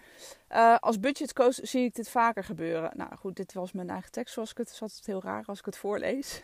Uh, 0.51 0.77
als 0.77 0.99
budgetcoach 0.99 1.59
zie 1.61 1.85
ik 1.85 1.95
dit 1.95 2.09
vaker 2.09 2.43
gebeuren. 2.43 2.91
Nou 2.95 3.15
goed, 3.15 3.35
dit 3.35 3.53
was 3.53 3.71
mijn 3.71 3.89
eigen 3.89 4.11
tekst 4.11 4.33
zoals 4.33 4.51
ik 4.51 4.57
het... 4.57 4.79
Het 4.79 4.91
is 4.91 5.05
heel 5.05 5.21
raar 5.21 5.43
als 5.45 5.59
ik 5.59 5.65
het 5.65 5.77
voorlees. 5.77 6.41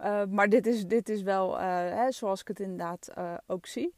uh, 0.00 0.24
maar 0.36 0.48
dit 0.48 0.66
is, 0.66 0.86
dit 0.86 1.08
is 1.08 1.22
wel 1.22 1.60
uh, 1.60 1.66
hè, 1.68 2.12
zoals 2.12 2.40
ik 2.40 2.48
het 2.48 2.60
inderdaad 2.60 3.10
ook 3.46 3.66
zie. 3.66 3.94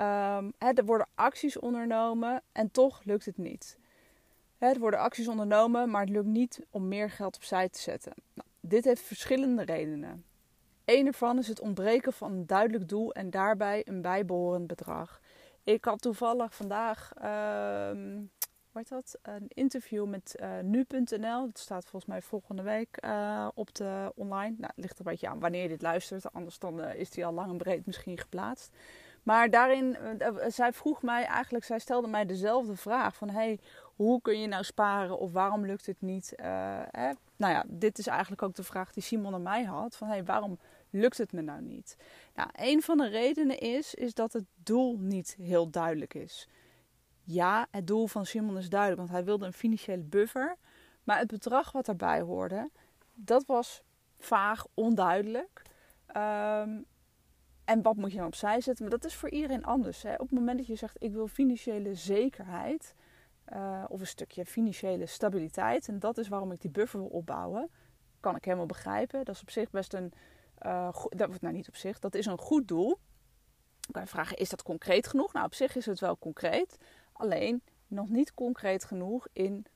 Um, 0.00 0.52
hè, 0.58 0.72
er 0.74 0.84
worden 0.84 1.06
acties 1.14 1.58
ondernomen 1.58 2.42
en 2.52 2.70
toch 2.70 3.04
lukt 3.04 3.24
het 3.24 3.38
niet. 3.38 3.78
Hè, 4.58 4.68
er 4.68 4.78
worden 4.78 5.00
acties 5.00 5.28
ondernomen, 5.28 5.90
maar 5.90 6.00
het 6.00 6.10
lukt 6.10 6.26
niet 6.26 6.60
om 6.70 6.88
meer 6.88 7.10
geld 7.10 7.36
opzij 7.36 7.68
te 7.68 7.80
zetten. 7.80 8.12
Nou, 8.34 8.48
dit 8.60 8.84
heeft 8.84 9.02
verschillende 9.02 9.62
redenen. 9.62 10.24
Een 10.84 11.06
ervan 11.06 11.38
is 11.38 11.48
het 11.48 11.60
ontbreken 11.60 12.12
van 12.12 12.32
een 12.32 12.46
duidelijk 12.46 12.88
doel 12.88 13.12
en 13.12 13.30
daarbij 13.30 13.82
een 13.84 14.02
bijbehorend 14.02 14.66
bedrag. 14.66 15.20
Ik 15.64 15.84
had 15.84 16.02
toevallig 16.02 16.54
vandaag 16.54 17.12
wat 18.72 18.88
dat? 18.88 19.18
een 19.22 19.48
interview 19.48 20.06
met 20.06 20.36
uh, 20.40 20.48
nu.nl. 20.62 21.46
Dat 21.46 21.58
staat 21.58 21.82
volgens 21.82 22.06
mij 22.06 22.22
volgende 22.22 22.62
week 22.62 22.98
uh, 23.04 23.48
op 23.54 23.74
de 23.74 24.12
online. 24.14 24.54
Nou, 24.58 24.72
ligt 24.76 24.98
een 24.98 25.04
beetje 25.04 25.28
aan 25.28 25.40
wanneer 25.40 25.62
je 25.62 25.68
dit 25.68 25.82
luistert. 25.82 26.32
Anders 26.32 26.58
dan 26.58 26.80
uh, 26.80 26.94
is 26.94 27.10
die 27.10 27.26
al 27.26 27.32
lang 27.32 27.50
en 27.50 27.56
breed 27.56 27.86
misschien 27.86 28.18
geplaatst. 28.18 28.74
Maar 29.22 29.50
daarin, 29.50 29.96
zij 30.46 30.72
vroeg 30.72 31.02
mij 31.02 31.24
eigenlijk, 31.24 31.64
zij 31.64 31.78
stelde 31.78 32.08
mij 32.08 32.26
dezelfde 32.26 32.76
vraag. 32.76 33.16
Van, 33.16 33.30
hey, 33.30 33.58
hoe 33.96 34.20
kun 34.20 34.40
je 34.40 34.46
nou 34.46 34.64
sparen 34.64 35.18
of 35.18 35.32
waarom 35.32 35.66
lukt 35.66 35.86
het 35.86 36.00
niet? 36.00 36.32
Hè? 36.90 37.12
Nou 37.36 37.52
ja, 37.52 37.64
dit 37.66 37.98
is 37.98 38.06
eigenlijk 38.06 38.42
ook 38.42 38.54
de 38.54 38.62
vraag 38.62 38.92
die 38.92 39.02
Simon 39.02 39.34
aan 39.34 39.42
mij 39.42 39.64
had. 39.64 39.96
Van, 39.96 40.08
hey, 40.08 40.24
waarom 40.24 40.58
lukt 40.92 41.18
het 41.18 41.32
me 41.32 41.40
nou 41.40 41.62
niet? 41.62 41.96
Nou, 42.34 42.48
een 42.52 42.82
van 42.82 42.96
de 42.96 43.08
redenen 43.08 43.58
is, 43.58 43.94
is 43.94 44.14
dat 44.14 44.32
het 44.32 44.44
doel 44.54 44.98
niet 44.98 45.36
heel 45.38 45.70
duidelijk 45.70 46.14
is. 46.14 46.48
Ja, 47.22 47.66
het 47.70 47.86
doel 47.86 48.06
van 48.06 48.26
Simon 48.26 48.58
is 48.58 48.68
duidelijk, 48.68 49.00
want 49.00 49.12
hij 49.12 49.24
wilde 49.24 49.46
een 49.46 49.52
financiële 49.52 50.02
buffer. 50.02 50.56
Maar 51.04 51.18
het 51.18 51.26
bedrag 51.26 51.72
wat 51.72 51.86
daarbij 51.86 52.20
hoorde, 52.20 52.70
dat 53.14 53.46
was 53.46 53.82
vaag, 54.18 54.66
onduidelijk. 54.74 55.62
Um, 56.16 56.84
en 57.64 57.82
wat 57.82 57.96
moet 57.96 58.10
je 58.10 58.16
dan 58.16 58.26
opzij 58.26 58.60
zetten? 58.60 58.84
Maar 58.84 58.98
dat 58.98 59.04
is 59.04 59.14
voor 59.14 59.30
iedereen 59.30 59.64
anders. 59.64 60.02
Hè? 60.02 60.12
Op 60.12 60.28
het 60.28 60.38
moment 60.38 60.58
dat 60.58 60.66
je 60.66 60.74
zegt, 60.74 60.96
ik 61.02 61.12
wil 61.12 61.28
financiële 61.28 61.94
zekerheid... 61.94 62.94
Uh, 63.52 63.84
of 63.88 64.00
een 64.00 64.06
stukje 64.06 64.44
financiële 64.46 65.06
stabiliteit... 65.06 65.88
en 65.88 65.98
dat 65.98 66.18
is 66.18 66.28
waarom 66.28 66.52
ik 66.52 66.60
die 66.60 66.70
buffer 66.70 66.98
wil 66.98 67.08
opbouwen 67.08 67.70
kan 68.22 68.36
ik 68.36 68.44
helemaal 68.44 68.66
begrijpen. 68.66 69.24
Dat 69.24 69.34
is 69.34 69.40
op 69.40 69.50
zich 69.50 69.70
best 69.70 69.94
een, 69.94 70.12
uh, 70.66 70.94
dat, 71.08 71.40
nou 71.40 71.54
niet 71.54 71.68
op 71.68 71.76
zich, 71.76 71.98
dat 71.98 72.14
is 72.14 72.26
een 72.26 72.38
goed 72.38 72.68
doel. 72.68 72.98
Je 73.92 74.06
vragen, 74.06 74.36
is 74.36 74.48
dat 74.48 74.62
concreet 74.62 75.06
genoeg? 75.06 75.32
Nou, 75.32 75.46
op 75.46 75.54
zich 75.54 75.76
is 75.76 75.86
het 75.86 76.00
wel 76.00 76.18
concreet. 76.18 76.78
Alleen 77.12 77.62
nog 77.86 78.08
niet 78.08 78.34
concreet 78.34 78.84
genoeg 78.84 79.26
in, 79.32 79.66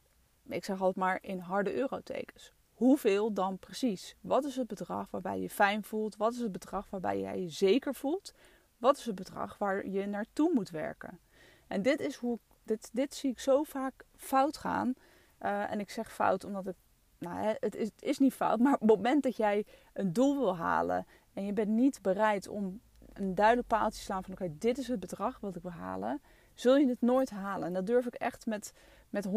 ik 0.49 0.64
zeg 0.64 0.81
altijd 0.81 0.97
maar, 0.97 1.19
in 1.23 1.38
harde 1.38 1.75
eurotekens. 1.75 2.52
Hoeveel 2.75 3.33
dan 3.33 3.59
precies? 3.59 4.16
Wat 4.21 4.45
is 4.45 4.57
het 4.57 4.66
bedrag 4.66 5.11
waarbij 5.11 5.40
je 5.40 5.50
fijn 5.50 5.85
voelt? 5.85 6.16
Wat 6.16 6.33
is 6.33 6.38
het 6.38 6.52
bedrag 6.52 6.90
waarbij 6.90 7.21
jij 7.21 7.40
je 7.40 7.49
zeker 7.49 7.95
voelt? 7.95 8.35
Wat 8.76 8.97
is 8.97 9.05
het 9.05 9.14
bedrag 9.14 9.59
waar 9.59 9.87
je 9.87 10.07
naartoe 10.07 10.50
moet 10.55 10.71
werken? 10.71 11.19
En 11.66 11.83
dit 11.83 12.00
is 12.00 12.14
hoe 12.16 12.38
dit, 12.62 12.90
dit 12.93 13.14
zie 13.14 13.31
ik 13.31 13.40
zo 13.40 13.62
vaak 13.62 14.05
fout 14.16 14.57
gaan. 14.57 14.95
Uh, 15.40 15.71
en 15.71 15.81
ik 15.81 15.90
zeg 15.90 16.12
fout 16.12 16.45
omdat 16.45 16.64
het, 16.64 16.76
nou, 17.19 17.57
het, 17.61 17.75
is, 17.75 17.87
het 17.87 18.03
is 18.03 18.19
niet 18.19 18.35
fout, 18.35 18.59
maar 18.59 18.75
op 18.75 18.81
het 18.81 18.97
moment 18.97 19.23
dat 19.23 19.37
jij 19.37 19.65
een 19.93 20.13
doel 20.13 20.39
wil 20.39 20.57
halen 20.57 21.07
en 21.35 21.47
je 21.47 21.53
bent 21.53 21.69
niet 21.69 22.03
bereid 22.03 22.49
om 22.49 22.81
een 23.13 23.35
duidelijk 23.35 23.69
paaltje 23.69 23.99
te 23.99 24.05
slaan 24.05 24.23
van 24.23 24.33
oké, 24.33 24.53
dit 24.59 24.79
is 24.79 24.89
het 24.89 25.01
bedrag 25.01 25.41
wat 25.41 25.57
ik 25.57 25.63
wil 25.63 25.71
halen, 25.71 26.23
zul 26.55 26.77
je 26.77 26.89
het 26.89 27.01
nooit 27.01 27.31
halen. 27.31 27.67
En 27.67 27.75
dat 27.75 27.87
durf 27.87 28.07
ik 28.07 28.15
echt 28.15 28.47
met, 28.47 28.73
met 29.11 29.29
100% 29.29 29.31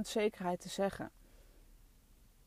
zekerheid 0.00 0.60
te 0.60 0.68
zeggen. 0.68 1.10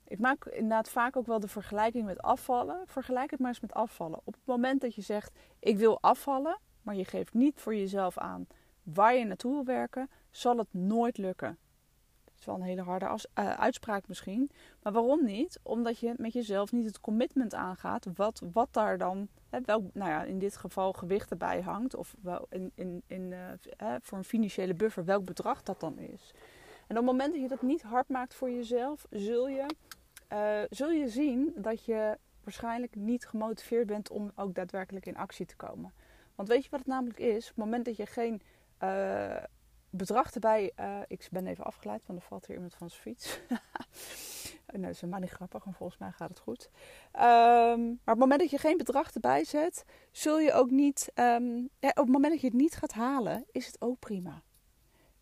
Ik 0.08 0.20
maak 0.20 0.46
inderdaad 0.46 0.90
vaak 0.90 1.16
ook 1.16 1.26
wel 1.26 1.40
de 1.40 1.48
vergelijking 1.48 2.06
met 2.06 2.22
afvallen. 2.22 2.82
Vergelijk 2.86 3.32
het 3.32 3.40
maar 3.40 3.50
eens 3.50 3.60
met 3.60 3.74
afvallen. 3.74 4.20
Op 4.24 4.34
het 4.34 4.46
moment 4.46 4.82
dat 4.82 4.96
je 4.96 5.02
zegt: 5.02 5.40
Ik 5.60 5.78
wil 5.78 6.02
afvallen, 6.02 6.60
maar 6.82 6.96
je 6.96 7.06
geeft 7.06 7.34
niet 7.34 7.60
voor 7.60 7.76
jezelf 7.76 8.18
aan 8.18 8.48
waar 8.84 9.16
je 9.16 9.26
naartoe 9.26 9.54
wil 9.54 9.66
werken, 9.66 10.10
zal 10.30 10.58
het 10.58 10.74
nooit 10.74 11.18
lukken. 11.18 11.58
Is 12.40 12.46
wel 12.46 12.56
een 12.56 12.62
hele 12.62 12.82
harde 12.82 13.06
uh, 13.06 13.54
uitspraak 13.54 14.08
misschien. 14.08 14.50
Maar 14.84 14.94
waarom 14.94 15.26
niet? 15.26 15.60
Omdat 15.64 16.00
je 16.00 16.14
met 16.18 16.34
jezelf 16.34 16.72
niet 16.72 16.86
het 16.86 17.00
commitment 17.00 17.54
aangaat. 17.54 18.08
Wat, 18.16 18.42
wat 18.54 18.74
daar 18.74 18.98
dan, 18.98 19.28
hè, 19.50 19.60
nou 19.94 20.10
ja, 20.10 20.24
in 20.24 20.40
dit 20.40 20.58
geval 20.58 20.94
gewicht 20.94 21.32
erbij 21.32 21.62
hangt. 21.62 21.96
Of 21.96 22.16
in, 22.50 22.72
in, 22.76 23.04
in, 23.08 23.32
uh, 23.32 23.96
voor 24.02 24.18
een 24.18 24.24
financiële 24.24 24.74
buffer, 24.74 25.06
welk 25.06 25.26
bedrag 25.26 25.64
dat 25.64 25.80
dan 25.80 25.98
is. 25.98 26.34
En 26.88 26.98
op 26.98 27.06
het 27.06 27.06
moment 27.06 27.34
dat 27.34 27.42
je 27.42 27.48
dat 27.48 27.62
niet 27.62 27.82
hard 27.82 28.10
maakt 28.10 28.34
voor 28.34 28.52
jezelf, 28.52 29.06
zul 29.10 29.48
je 29.48 29.66
uh, 30.34 30.62
zul 30.70 30.90
je 30.90 31.08
zien 31.08 31.54
dat 31.56 31.86
je 31.86 32.18
waarschijnlijk 32.44 32.96
niet 32.96 33.28
gemotiveerd 33.28 33.88
bent 33.88 34.10
om 34.10 34.32
ook 34.36 34.56
daadwerkelijk 34.56 35.06
in 35.06 35.18
actie 35.18 35.46
te 35.46 35.56
komen. 35.56 35.94
Want 36.36 36.50
weet 36.50 36.64
je 36.64 36.70
wat 36.70 36.80
het 36.80 36.88
namelijk 36.88 37.20
is? 37.20 37.44
Op 37.44 37.56
het 37.56 37.66
moment 37.66 37.86
dat 37.86 37.98
je 37.98 38.06
geen 38.06 38.42
bedrag 39.90 40.34
erbij. 40.34 40.72
Uh, 40.80 41.00
ik 41.08 41.28
ben 41.32 41.48
even 41.48 41.64
afgeleid, 41.64 42.02
want 42.06 42.20
er 42.20 42.26
valt 42.26 42.46
hier 42.46 42.56
iemand 42.56 42.76
van 42.76 42.90
zijn 42.90 43.02
fiets. 43.02 43.40
nee, 44.72 44.82
dat 44.82 44.92
is 44.92 45.02
maar 45.02 45.20
niet 45.20 45.30
grappig, 45.30 45.66
en 45.66 45.74
volgens 45.74 46.00
mij 46.00 46.12
gaat 46.12 46.30
het 46.30 46.40
goed. 46.40 46.70
Um, 47.14 47.22
maar 47.22 47.96
op 47.96 48.06
het 48.06 48.18
moment 48.18 48.40
dat 48.40 48.50
je 48.50 48.58
geen 48.58 48.78
bedrag 48.78 49.14
erbij 49.14 49.44
zet, 49.44 49.86
zul 50.12 50.40
je 50.40 50.54
ook 50.54 50.70
niet. 50.70 51.12
Ja, 51.16 51.38
op 51.80 51.96
het 51.96 52.08
moment 52.08 52.32
dat 52.32 52.42
je 52.42 52.48
het 52.48 52.56
niet 52.56 52.76
gaat 52.76 52.94
halen, 52.94 53.46
is 53.52 53.66
het 53.66 53.82
ook 53.82 54.00
prima. 54.00 54.42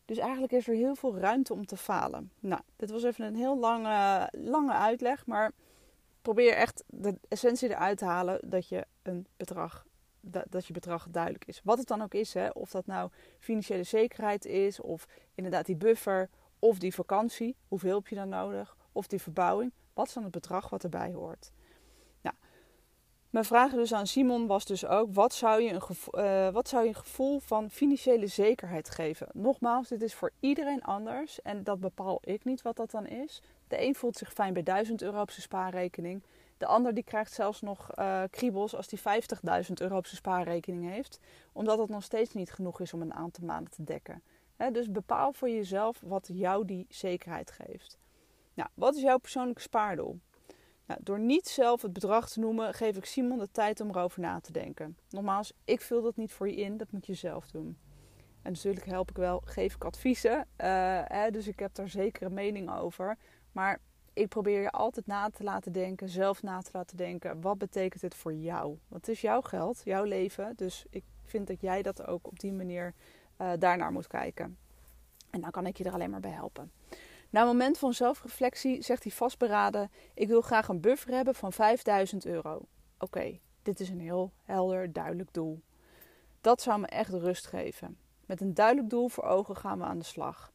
Dus 0.05 0.17
eigenlijk 0.17 0.53
is 0.53 0.67
er 0.67 0.75
heel 0.75 0.95
veel 0.95 1.17
ruimte 1.17 1.53
om 1.53 1.65
te 1.65 1.77
falen. 1.77 2.31
Nou, 2.39 2.61
dit 2.75 2.89
was 2.89 3.03
even 3.03 3.25
een 3.25 3.35
heel 3.35 3.57
lange, 3.57 4.29
lange 4.31 4.73
uitleg, 4.73 5.25
maar 5.25 5.51
probeer 6.21 6.53
echt 6.53 6.83
de 6.87 7.19
essentie 7.27 7.69
eruit 7.69 7.97
te 7.97 8.05
halen 8.05 8.49
dat 8.49 8.67
je 8.67 8.85
een 9.01 9.27
bedrag, 9.37 9.85
dat, 10.31 10.45
dat 10.49 10.65
je 10.65 10.73
bedrag 10.73 11.07
duidelijk 11.09 11.45
is. 11.45 11.61
Wat 11.63 11.77
het 11.77 11.87
dan 11.87 12.01
ook 12.01 12.13
is, 12.13 12.33
hè, 12.33 12.49
of 12.49 12.71
dat 12.71 12.85
nou 12.85 13.09
financiële 13.39 13.83
zekerheid 13.83 14.45
is, 14.45 14.81
of 14.81 15.07
inderdaad 15.35 15.65
die 15.65 15.75
buffer, 15.75 16.29
of 16.59 16.79
die 16.79 16.93
vakantie, 16.93 17.55
hoeveel 17.67 17.95
heb 17.95 18.07
je 18.07 18.15
dan 18.15 18.29
nodig, 18.29 18.77
of 18.91 19.07
die 19.07 19.21
verbouwing. 19.21 19.71
Wat 19.93 20.07
is 20.07 20.13
dan 20.13 20.23
het 20.23 20.31
bedrag 20.31 20.69
wat 20.69 20.83
erbij 20.83 21.11
hoort? 21.11 21.51
Mijn 23.35 23.47
vraag 23.47 23.71
dus 23.71 23.93
aan 23.93 24.07
Simon 24.07 24.47
was 24.47 24.65
dus 24.65 24.85
ook: 24.85 25.13
wat 25.13 25.33
zou, 25.33 25.61
je 25.61 25.69
een 25.69 25.81
uh, 26.23 26.49
wat 26.49 26.67
zou 26.67 26.83
je 26.83 26.89
een 26.89 26.95
gevoel 26.95 27.39
van 27.39 27.69
financiële 27.69 28.27
zekerheid 28.27 28.89
geven? 28.89 29.27
Nogmaals, 29.33 29.87
dit 29.87 30.01
is 30.01 30.13
voor 30.13 30.31
iedereen 30.39 30.83
anders 30.83 31.41
en 31.41 31.63
dat 31.63 31.79
bepaal 31.79 32.19
ik 32.23 32.43
niet 32.43 32.61
wat 32.61 32.75
dat 32.75 32.91
dan 32.91 33.07
is. 33.07 33.41
De 33.67 33.81
een 33.81 33.95
voelt 33.95 34.17
zich 34.17 34.33
fijn 34.33 34.53
bij 34.53 34.63
1000 34.63 35.01
euro 35.01 35.21
op 35.21 35.29
zijn 35.29 35.41
spaarrekening. 35.41 36.23
De 36.57 36.65
ander 36.65 36.93
die 36.93 37.03
krijgt 37.03 37.33
zelfs 37.33 37.61
nog 37.61 37.89
uh, 37.99 38.23
kriebels 38.29 38.75
als 38.75 38.87
die 38.87 38.99
50.000 38.99 39.03
euro 39.73 39.97
op 39.97 40.05
zijn 40.05 40.17
spaarrekening 40.17 40.89
heeft, 40.89 41.19
omdat 41.51 41.79
het 41.79 41.89
nog 41.89 42.03
steeds 42.03 42.33
niet 42.33 42.51
genoeg 42.51 42.79
is 42.79 42.93
om 42.93 43.01
een 43.01 43.13
aantal 43.13 43.45
maanden 43.45 43.71
te 43.71 43.83
dekken. 43.83 44.23
Dus 44.71 44.91
bepaal 44.91 45.33
voor 45.33 45.49
jezelf 45.49 45.99
wat 46.03 46.29
jou 46.33 46.65
die 46.65 46.85
zekerheid 46.89 47.51
geeft. 47.51 47.97
Nou, 48.53 48.69
wat 48.73 48.95
is 48.95 49.01
jouw 49.01 49.17
persoonlijke 49.17 49.61
spaardoel? 49.61 50.19
Nou, 50.85 50.99
door 51.03 51.19
niet 51.19 51.47
zelf 51.47 51.81
het 51.81 51.93
bedrag 51.93 52.29
te 52.29 52.39
noemen, 52.39 52.73
geef 52.73 52.97
ik 52.97 53.05
Simon 53.05 53.39
de 53.39 53.51
tijd 53.51 53.79
om 53.79 53.89
erover 53.89 54.21
na 54.21 54.39
te 54.39 54.51
denken. 54.51 54.97
Nogmaals, 55.09 55.53
ik 55.63 55.81
vul 55.81 56.01
dat 56.01 56.15
niet 56.15 56.31
voor 56.31 56.49
je 56.49 56.55
in, 56.55 56.77
dat 56.77 56.91
moet 56.91 57.05
je 57.05 57.13
zelf 57.13 57.51
doen. 57.51 57.77
En 58.41 58.51
natuurlijk 58.51 58.85
help 58.85 59.09
ik 59.09 59.17
wel, 59.17 59.41
geef 59.45 59.75
ik 59.75 59.83
adviezen. 59.83 60.47
Hè, 60.55 61.31
dus 61.31 61.47
ik 61.47 61.59
heb 61.59 61.75
daar 61.75 61.89
zeker 61.89 62.25
een 62.25 62.33
mening 62.33 62.71
over. 62.71 63.17
Maar 63.51 63.79
ik 64.15 64.27
probeer 64.27 64.61
je 64.61 64.71
altijd 64.71 65.07
na 65.07 65.29
te 65.29 65.43
laten 65.43 65.71
denken, 65.71 66.09
zelf 66.09 66.43
na 66.43 66.61
te 66.61 66.69
laten 66.73 66.97
denken. 66.97 67.41
Wat 67.41 67.57
betekent 67.57 68.01
het 68.01 68.15
voor 68.15 68.33
jou? 68.33 68.67
Want 68.87 69.05
het 69.05 69.15
is 69.15 69.21
jouw 69.21 69.41
geld, 69.41 69.81
jouw 69.83 70.03
leven. 70.03 70.53
Dus 70.55 70.85
ik 70.89 71.03
vind 71.23 71.47
dat 71.47 71.61
jij 71.61 71.81
dat 71.81 72.07
ook 72.07 72.27
op 72.27 72.39
die 72.39 72.53
manier 72.53 72.93
uh, 73.41 73.51
daarnaar 73.59 73.91
moet 73.91 74.07
kijken. 74.07 74.57
En 75.29 75.41
dan 75.41 75.51
kan 75.51 75.65
ik 75.65 75.77
je 75.77 75.83
er 75.83 75.93
alleen 75.93 76.09
maar 76.09 76.19
bij 76.19 76.31
helpen. 76.31 76.71
Na 77.29 77.41
een 77.41 77.47
moment 77.47 77.77
van 77.77 77.93
zelfreflectie 77.93 78.81
zegt 78.81 79.03
hij 79.03 79.11
vastberaden: 79.11 79.91
Ik 80.13 80.27
wil 80.27 80.41
graag 80.41 80.67
een 80.67 80.81
buffer 80.81 81.13
hebben 81.13 81.35
van 81.35 81.53
5000 81.53 82.25
euro. 82.25 82.61
Oké, 82.99 83.39
dit 83.61 83.79
is 83.79 83.89
een 83.89 83.99
heel 83.99 84.31
helder, 84.43 84.93
duidelijk 84.93 85.33
doel. 85.33 85.61
Dat 86.41 86.61
zou 86.61 86.79
me 86.79 86.87
echt 86.87 87.13
rust 87.13 87.47
geven. 87.47 87.97
Met 88.25 88.41
een 88.41 88.53
duidelijk 88.53 88.89
doel 88.89 89.09
voor 89.09 89.23
ogen 89.23 89.55
gaan 89.55 89.77
we 89.77 89.83
aan 89.83 89.99
de 89.99 90.05
slag. 90.05 90.53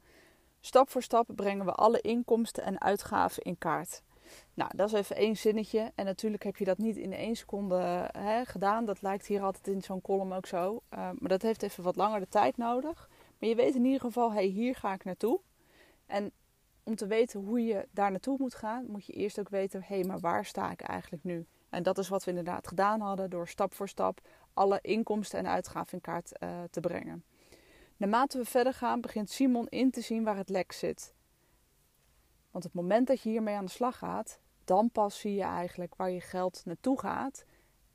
Stap 0.61 0.91
voor 0.91 1.03
stap 1.03 1.29
brengen 1.35 1.65
we 1.65 1.73
alle 1.73 2.01
inkomsten 2.01 2.65
en 2.65 2.81
uitgaven 2.81 3.43
in 3.43 3.59
kaart. 3.59 4.03
Nou, 4.55 4.71
dat 4.77 4.89
is 4.89 4.95
even 4.95 5.17
één 5.17 5.37
zinnetje. 5.37 5.93
En 5.95 6.05
natuurlijk 6.05 6.43
heb 6.43 6.57
je 6.57 6.65
dat 6.65 6.79
niet 6.79 6.97
in 6.97 7.13
één 7.13 7.37
seconde 7.37 8.09
hè, 8.13 8.45
gedaan. 8.45 8.85
Dat 8.85 9.03
lijkt 9.03 9.27
hier 9.27 9.43
altijd 9.43 9.69
in 9.69 9.83
zo'n 9.83 10.01
column 10.01 10.33
ook 10.33 10.47
zo. 10.47 10.73
Uh, 10.95 10.99
maar 10.99 11.29
dat 11.29 11.43
heeft 11.43 11.63
even 11.63 11.85
wat 11.85 11.97
langer 11.97 12.21
de 12.21 12.29
tijd 12.29 12.57
nodig. 12.57 13.09
Maar 13.39 13.49
je 13.49 13.55
weet 13.55 13.75
in 13.75 13.85
ieder 13.85 14.01
geval, 14.01 14.33
hey, 14.33 14.45
hier 14.45 14.75
ga 14.75 14.93
ik 14.93 15.05
naartoe. 15.05 15.41
En 16.07 16.33
om 16.83 16.97
te 16.97 17.07
weten 17.07 17.41
hoe 17.41 17.65
je 17.65 17.89
daar 17.91 18.11
naartoe 18.11 18.37
moet 18.39 18.55
gaan, 18.55 18.85
moet 18.89 19.07
je 19.07 19.13
eerst 19.13 19.39
ook 19.39 19.49
weten: 19.49 19.83
hé, 19.87 19.95
hey, 19.95 20.05
maar 20.05 20.21
waar 20.21 20.45
sta 20.45 20.71
ik 20.71 20.81
eigenlijk 20.81 21.25
nu? 21.25 21.47
En 21.69 21.83
dat 21.83 21.99
is 21.99 22.09
wat 22.09 22.25
we 22.25 22.31
inderdaad 22.31 22.69
gedaan 22.69 23.01
hadden 23.01 23.31
door 23.31 23.49
stap 23.49 23.75
voor 23.75 23.89
stap 23.89 24.21
alle 24.55 24.79
inkomsten 24.83 25.39
en 25.39 25.47
uitgaven 25.47 25.93
in 25.93 26.01
kaart 26.01 26.33
uh, 26.43 26.49
te 26.71 26.81
brengen. 26.81 27.25
Naarmate 28.01 28.39
we 28.39 28.45
verder 28.45 28.75
gaan, 28.75 29.01
begint 29.01 29.31
Simon 29.31 29.67
in 29.69 29.91
te 29.91 30.01
zien 30.01 30.25
waar 30.25 30.37
het 30.37 30.49
lek 30.49 30.73
zit. 30.73 31.15
Want 32.51 32.65
het 32.65 32.73
moment 32.73 33.07
dat 33.07 33.21
je 33.23 33.31
hiermee 33.31 33.55
aan 33.55 33.65
de 33.65 33.71
slag 33.71 33.99
gaat, 33.99 34.39
dan 34.65 34.91
pas 34.91 35.19
zie 35.21 35.35
je 35.35 35.43
eigenlijk 35.43 35.95
waar 35.95 36.11
je 36.11 36.21
geld 36.21 36.63
naartoe 36.65 37.01
gaat. 37.01 37.45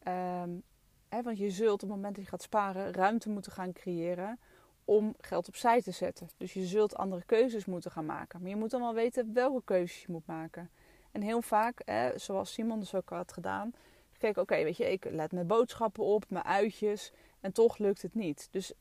Um, 0.07 0.63
hè, 1.09 1.21
want 1.21 1.37
je 1.37 1.51
zult 1.51 1.73
op 1.73 1.79
het 1.79 1.89
moment 1.89 2.15
dat 2.15 2.23
je 2.23 2.29
gaat 2.29 2.41
sparen 2.41 2.93
ruimte 2.93 3.29
moeten 3.29 3.51
gaan 3.51 3.73
creëren 3.73 4.39
om 4.83 5.15
geld 5.17 5.47
opzij 5.47 5.81
te 5.81 5.91
zetten. 5.91 6.29
Dus 6.37 6.53
je 6.53 6.65
zult 6.65 6.95
andere 6.95 7.23
keuzes 7.25 7.65
moeten 7.65 7.91
gaan 7.91 8.05
maken. 8.05 8.41
Maar 8.41 8.49
je 8.49 8.55
moet 8.55 8.71
dan 8.71 8.81
wel 8.81 8.93
weten 8.93 9.33
welke 9.33 9.61
keuzes 9.63 10.01
je 10.01 10.11
moet 10.11 10.27
maken. 10.27 10.69
En 11.11 11.21
heel 11.21 11.41
vaak, 11.41 11.81
hè, 11.85 12.17
zoals 12.17 12.53
Simon 12.53 12.79
dus 12.79 12.95
ook 12.95 13.09
had 13.09 13.33
gedaan, 13.33 13.73
kijk, 14.17 14.37
oké, 14.37 14.63
weet 14.63 14.77
je, 14.77 14.91
ik 14.91 15.05
let 15.09 15.31
mijn 15.31 15.47
boodschappen 15.47 16.03
op, 16.03 16.25
mijn 16.29 16.45
uitjes, 16.45 17.11
en 17.39 17.51
toch 17.51 17.77
lukt 17.77 18.01
het 18.01 18.15
niet. 18.15 18.47
Dus 18.51 18.73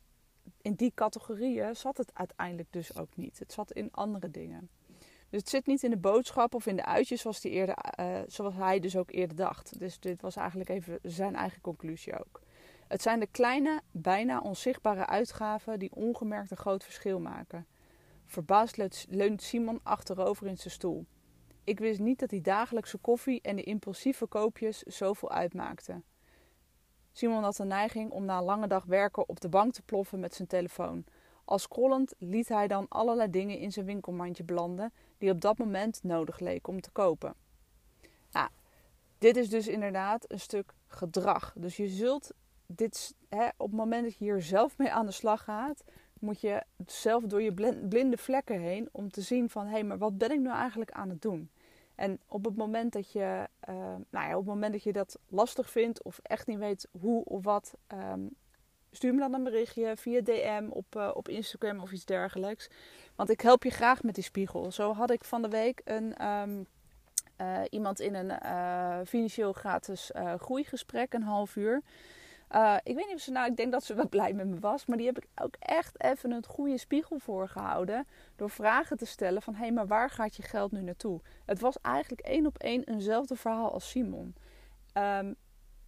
in 0.60 0.74
die 0.74 0.92
categorieën 0.94 1.76
zat 1.76 1.96
het 1.96 2.10
uiteindelijk 2.14 2.72
dus 2.72 2.96
ook 2.96 3.16
niet. 3.16 3.38
Het 3.38 3.52
zat 3.52 3.72
in 3.72 3.92
andere 3.92 4.30
dingen. 4.30 4.68
Dus 5.30 5.40
het 5.40 5.48
zit 5.48 5.66
niet 5.66 5.82
in 5.82 5.90
de 5.90 5.96
boodschap 5.96 6.54
of 6.54 6.66
in 6.66 6.76
de 6.76 6.84
uitjes 6.84 7.20
zoals, 7.20 7.40
die 7.40 7.52
eerder, 7.52 7.76
uh, 8.00 8.18
zoals 8.26 8.54
hij 8.54 8.80
dus 8.80 8.96
ook 8.96 9.10
eerder 9.10 9.36
dacht. 9.36 9.78
Dus 9.78 10.00
dit 10.00 10.20
was 10.20 10.36
eigenlijk 10.36 10.70
even 10.70 10.98
zijn 11.02 11.36
eigen 11.36 11.60
conclusie 11.60 12.18
ook. 12.18 12.40
Het 12.88 13.02
zijn 13.02 13.20
de 13.20 13.26
kleine, 13.26 13.80
bijna 13.90 14.40
onzichtbare 14.40 15.06
uitgaven 15.06 15.78
die 15.78 15.94
ongemerkt 15.94 16.50
een 16.50 16.56
groot 16.56 16.84
verschil 16.84 17.20
maken. 17.20 17.66
Verbaasd 18.24 19.06
leunt 19.08 19.42
Simon 19.42 19.80
achterover 19.82 20.46
in 20.46 20.56
zijn 20.56 20.74
stoel. 20.74 21.06
Ik 21.64 21.78
wist 21.78 22.00
niet 22.00 22.18
dat 22.18 22.28
die 22.28 22.40
dagelijkse 22.40 22.98
koffie 22.98 23.40
en 23.42 23.56
de 23.56 23.62
impulsieve 23.62 24.26
koopjes 24.26 24.78
zoveel 24.82 25.30
uitmaakten. 25.30 26.04
Simon 27.16 27.42
had 27.42 27.56
de 27.56 27.64
neiging 27.64 28.10
om 28.10 28.24
na 28.24 28.38
een 28.38 28.44
lange 28.44 28.66
dag 28.66 28.84
werken 28.84 29.28
op 29.28 29.40
de 29.40 29.48
bank 29.48 29.72
te 29.72 29.82
ploffen 29.82 30.20
met 30.20 30.34
zijn 30.34 30.48
telefoon. 30.48 31.04
Al 31.44 31.58
scrollend 31.58 32.14
liet 32.18 32.48
hij 32.48 32.66
dan 32.66 32.86
allerlei 32.88 33.30
dingen 33.30 33.58
in 33.58 33.72
zijn 33.72 33.86
winkelmandje 33.86 34.44
belanden 34.44 34.92
die 35.18 35.30
op 35.30 35.40
dat 35.40 35.58
moment 35.58 36.02
nodig 36.02 36.38
leken 36.38 36.72
om 36.72 36.80
te 36.80 36.90
kopen. 36.90 37.34
Nou, 38.32 38.48
dit 39.18 39.36
is 39.36 39.48
dus 39.48 39.68
inderdaad 39.68 40.32
een 40.32 40.40
stuk 40.40 40.74
gedrag. 40.86 41.52
Dus 41.56 41.76
je 41.76 41.88
zult 41.88 42.30
dit, 42.66 43.14
hè, 43.28 43.48
op 43.56 43.66
het 43.66 43.76
moment 43.76 44.04
dat 44.04 44.16
je 44.16 44.24
hier 44.24 44.42
zelf 44.42 44.78
mee 44.78 44.90
aan 44.90 45.06
de 45.06 45.12
slag 45.12 45.44
gaat, 45.44 45.84
moet 46.20 46.40
je 46.40 46.62
zelf 46.86 47.24
door 47.24 47.42
je 47.42 47.78
blinde 47.88 48.16
vlekken 48.16 48.60
heen 48.60 48.88
om 48.92 49.10
te 49.10 49.20
zien 49.20 49.50
van 49.50 49.64
hé, 49.66 49.72
hey, 49.72 49.84
maar 49.84 49.98
wat 49.98 50.18
ben 50.18 50.30
ik 50.30 50.40
nu 50.40 50.50
eigenlijk 50.50 50.90
aan 50.90 51.08
het 51.08 51.22
doen? 51.22 51.50
En 51.94 52.20
op 52.28 52.44
het 52.44 52.56
moment 52.56 52.92
dat 52.92 53.12
je, 53.12 53.48
uh, 53.68 53.74
nou 54.10 54.28
ja, 54.28 54.30
op 54.30 54.36
het 54.36 54.54
moment 54.54 54.72
dat 54.72 54.82
je 54.82 54.92
dat 54.92 55.18
lastig 55.28 55.70
vindt 55.70 56.02
of 56.02 56.18
echt 56.22 56.46
niet 56.46 56.58
weet 56.58 56.88
hoe 57.00 57.24
of 57.24 57.44
wat, 57.44 57.74
um, 57.92 58.30
stuur 58.90 59.14
me 59.14 59.20
dan 59.20 59.34
een 59.34 59.44
berichtje 59.44 59.96
via 59.96 60.20
DM 60.20 60.66
op, 60.70 60.96
uh, 60.96 61.10
op 61.14 61.28
Instagram 61.28 61.80
of 61.80 61.92
iets 61.92 62.04
dergelijks. 62.04 62.68
Want 63.14 63.30
ik 63.30 63.40
help 63.40 63.62
je 63.62 63.70
graag 63.70 64.02
met 64.02 64.14
die 64.14 64.24
spiegel. 64.24 64.70
Zo 64.72 64.92
had 64.92 65.10
ik 65.10 65.24
van 65.24 65.42
de 65.42 65.48
week 65.48 65.80
een, 65.84 66.26
um, 66.26 66.66
uh, 67.40 67.60
iemand 67.70 68.00
in 68.00 68.14
een 68.14 69.06
financieel 69.06 69.52
gratis 69.52 70.10
groeigesprek, 70.38 71.12
een 71.12 71.22
half 71.22 71.56
uur. 71.56 71.82
Uh, 72.54 72.76
ik 72.82 72.94
weet 72.94 73.06
niet 73.06 73.14
of 73.14 73.20
ze 73.20 73.30
nou, 73.30 73.50
ik 73.50 73.56
denk 73.56 73.72
dat 73.72 73.84
ze 73.84 73.94
wel 73.94 74.08
blij 74.16 74.32
met 74.32 74.46
me 74.46 74.58
was. 74.58 74.86
Maar 74.86 74.96
die 74.96 75.06
heb 75.06 75.18
ik 75.18 75.26
ook 75.34 75.56
echt 75.58 76.02
even 76.02 76.30
een 76.30 76.46
goede 76.46 76.78
spiegel 76.78 77.18
voor 77.18 77.48
gehouden. 77.48 78.06
Door 78.36 78.50
vragen 78.50 78.96
te 78.96 79.06
stellen 79.06 79.42
van, 79.42 79.54
hé, 79.54 79.60
hey, 79.60 79.72
maar 79.72 79.86
waar 79.86 80.10
gaat 80.10 80.36
je 80.36 80.42
geld 80.42 80.72
nu 80.72 80.80
naartoe? 80.80 81.20
Het 81.44 81.60
was 81.60 81.80
eigenlijk 81.80 82.20
één 82.20 82.46
op 82.46 82.58
één 82.58 82.84
eenzelfde 82.84 83.36
verhaal 83.36 83.72
als 83.72 83.90
Simon. 83.90 84.34
Um, 84.94 85.36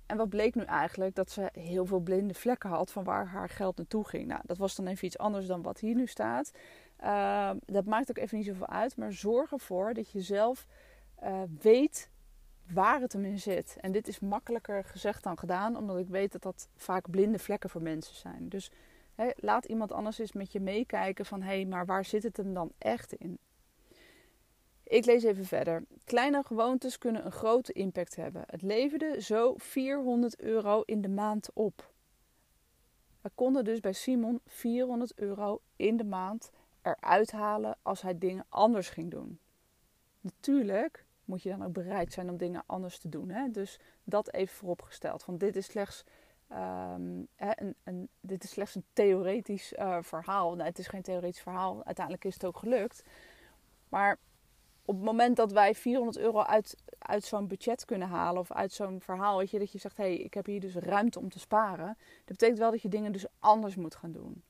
en 0.07 0.17
wat 0.17 0.29
bleek 0.29 0.55
nu 0.55 0.63
eigenlijk? 0.63 1.15
Dat 1.15 1.31
ze 1.31 1.49
heel 1.53 1.87
veel 1.87 2.01
blinde 2.01 2.35
vlekken 2.35 2.71
had 2.71 2.93
van 2.93 3.05
waar 3.05 3.27
haar 3.27 3.49
geld 3.49 3.77
naartoe 3.77 4.09
ging. 4.09 4.27
Nou, 4.27 4.41
dat 4.45 4.59
was 4.59 4.75
dan 4.75 4.87
even 4.87 5.07
iets 5.07 5.19
anders 5.19 5.47
dan 5.47 5.63
wat 5.63 5.81
hier 5.81 5.95
nu 5.95 6.07
staat. 6.07 6.51
Uh, 7.05 7.51
dat 7.65 7.85
maakt 7.85 8.11
ook 8.11 8.19
even 8.19 8.37
niet 8.37 8.47
zoveel 8.47 8.69
uit. 8.69 8.97
Maar 8.97 9.13
zorg 9.13 9.53
ervoor 9.53 9.95
dat 9.95 10.11
je 10.11 10.21
zelf 10.21 10.67
uh, 11.23 11.43
weet 11.61 12.11
waar 12.73 13.01
het 13.01 13.13
hem 13.13 13.25
in 13.25 13.39
zit. 13.39 13.77
En 13.81 13.93
dit 13.93 14.09
is 14.09 14.21
makkelijker 14.21 14.85
gezegd 14.85 15.23
dan 15.23 15.39
gedaan, 15.39 15.77
omdat 15.77 15.99
ik 15.99 16.09
weet 16.09 16.33
dat 16.33 16.43
dat 16.43 16.69
vaak 16.77 17.11
blinde 17.11 17.39
vlekken 17.39 17.71
voor 17.71 17.83
mensen 17.83 18.15
zijn. 18.15 18.49
Dus 18.49 18.71
laat 19.37 19.65
iemand 19.65 19.93
anders 19.93 20.19
eens 20.19 20.33
met 20.33 20.53
je 20.53 20.61
meekijken 20.61 21.27
van 21.27 21.43
hé, 21.43 21.55
hey, 21.55 21.65
maar 21.65 21.87
waar 21.87 22.05
zit 22.05 22.23
het 22.23 22.37
hem 22.37 22.55
dan 22.55 22.73
echt 22.79 23.13
in? 23.13 23.39
Ik 24.83 25.05
lees 25.05 25.23
even 25.23 25.45
verder. 25.45 25.85
Kleine 26.05 26.43
gewoontes 26.43 26.99
kunnen 26.99 27.25
een 27.25 27.33
grote 27.33 27.73
impact 27.73 28.17
hebben. 28.17 28.43
Het 28.47 28.63
leverde 28.63 29.23
zo 29.23 29.55
400 29.57 30.41
euro 30.41 30.83
in 30.85 31.01
de 31.01 31.09
maand 31.09 31.51
op. 31.53 31.93
We 33.21 33.31
konden 33.35 33.65
dus 33.65 33.81
bij 33.81 33.93
Simon 33.93 34.41
400 34.47 35.13
euro 35.15 35.61
in 35.77 35.97
de 35.97 36.05
maand 36.05 36.51
eruit 36.83 37.33
halen 37.33 37.77
als 37.83 38.03
hij 38.03 38.19
dingen 38.19 38.47
anders 38.49 38.89
ging 38.89 39.11
doen. 39.11 39.39
Natuurlijk 40.21 41.06
moet 41.27 41.43
je 41.43 41.51
dan 41.51 41.65
ook 41.65 41.73
bereid 41.73 42.13
zijn 42.13 42.31
om 42.31 42.37
dingen 42.37 42.63
anders 42.67 42.99
te 42.99 43.09
doen. 43.09 43.29
Hè? 43.29 43.51
Dus 43.51 43.79
dat 44.05 44.33
even 44.33 44.57
vooropgesteld. 44.57 45.25
Want 45.25 45.41
dit 45.41 45.57
is 45.57 45.67
slechts, 45.67 46.05
um, 46.53 47.29
een, 47.37 47.75
een, 47.85 48.09
dit 48.21 48.45
is 48.45 48.51
slechts 48.51 48.75
een 48.75 48.85
theoretisch 48.93 49.73
uh, 49.73 49.99
verhaal. 50.01 50.55
Nou, 50.55 50.69
het 50.69 50.79
is 50.79 50.89
geen 50.89 51.03
theoretisch 51.03 51.43
verhaal. 51.43 51.85
Uiteindelijk 51.85 52.25
is 52.25 52.35
het 52.35 52.45
ook 52.45 52.59
gelukt. 52.59 53.03
Maar 53.89 54.19
op 54.85 54.95
het 54.95 55.05
moment 55.05 55.37
dat 55.37 55.53
wij 55.53 55.75
400 55.75 56.19
euro 56.19 56.43
uit, 56.43 56.77
uit 56.99 57.25
zo'n 57.25 57.49
budget 57.49 57.85
kunnen 57.85 58.09
halen 58.09 58.41
of 58.41 58.53
uit 58.53 58.73
zo'n 58.73 59.01
verhaal, 59.01 59.39
weet 59.39 59.51
je, 59.51 59.59
dat 59.59 59.73
je 59.73 59.79
zegt: 59.79 59.97
hé, 59.97 60.05
hey, 60.05 60.17
ik 60.17 60.35
heb 60.35 60.47
hier 60.47 60.61
dus 60.61 60.75
ruimte 60.75 61.19
om 61.19 61.29
te 61.29 61.39
sparen. 61.39 61.97
Dat 61.97 62.27
betekent 62.27 62.59
wel 62.59 62.71
dat 62.71 62.83
je 62.83 62.89
dingen 62.89 63.13
dus 63.13 63.27
anders 63.39 63.77
moet 63.77 63.95
gaan 63.95 64.13
doen. 64.13 64.43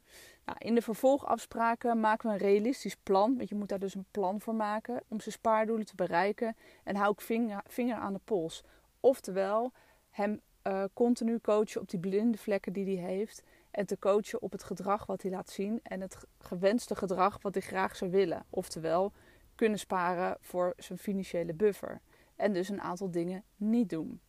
Nou, 0.47 0.59
in 0.59 0.75
de 0.75 0.83
vervolgafspraken 0.83 2.00
maken 2.00 2.29
we 2.29 2.35
een 2.35 2.41
realistisch 2.41 2.97
plan. 2.97 3.37
Want 3.37 3.49
je 3.49 3.55
moet 3.55 3.69
daar 3.69 3.79
dus 3.79 3.95
een 3.95 4.07
plan 4.11 4.41
voor 4.41 4.55
maken 4.55 5.03
om 5.09 5.21
zijn 5.21 5.35
spaardoelen 5.35 5.87
te 5.87 5.95
bereiken. 5.95 6.57
En 6.85 6.97
hou 6.97 7.12
ik 7.12 7.21
vinger, 7.67 7.97
aan 7.97 8.12
de 8.12 8.21
pols. 8.25 8.65
Oftewel, 9.00 9.73
hem 10.11 10.41
uh, 10.67 10.85
continu 10.93 11.41
coachen 11.41 11.81
op 11.81 11.91
die 11.91 12.00
blinde 12.00 12.38
vlekken 12.38 12.73
die 12.73 12.99
hij 12.99 13.12
heeft. 13.15 13.43
En 13.71 13.87
te 13.87 13.99
coachen 13.99 14.43
op 14.43 14.53
het 14.53 14.62
gedrag 14.62 15.07
wat 15.07 15.23
hij 15.23 15.31
laat 15.31 15.50
zien. 15.50 15.81
En 15.83 16.00
het 16.00 16.17
gewenste 16.38 16.95
gedrag 16.95 17.43
wat 17.43 17.55
hij 17.55 17.62
graag 17.62 17.97
zou 17.97 18.11
willen. 18.11 18.45
Oftewel, 18.50 19.12
kunnen 19.55 19.79
sparen 19.79 20.37
voor 20.41 20.73
zijn 20.76 20.99
financiële 20.99 21.55
buffer. 21.55 22.00
En 22.37 22.52
dus 22.52 22.69
een 22.69 22.80
aantal 22.80 23.11
dingen 23.11 23.45
niet 23.56 23.89
doen. 23.89 24.21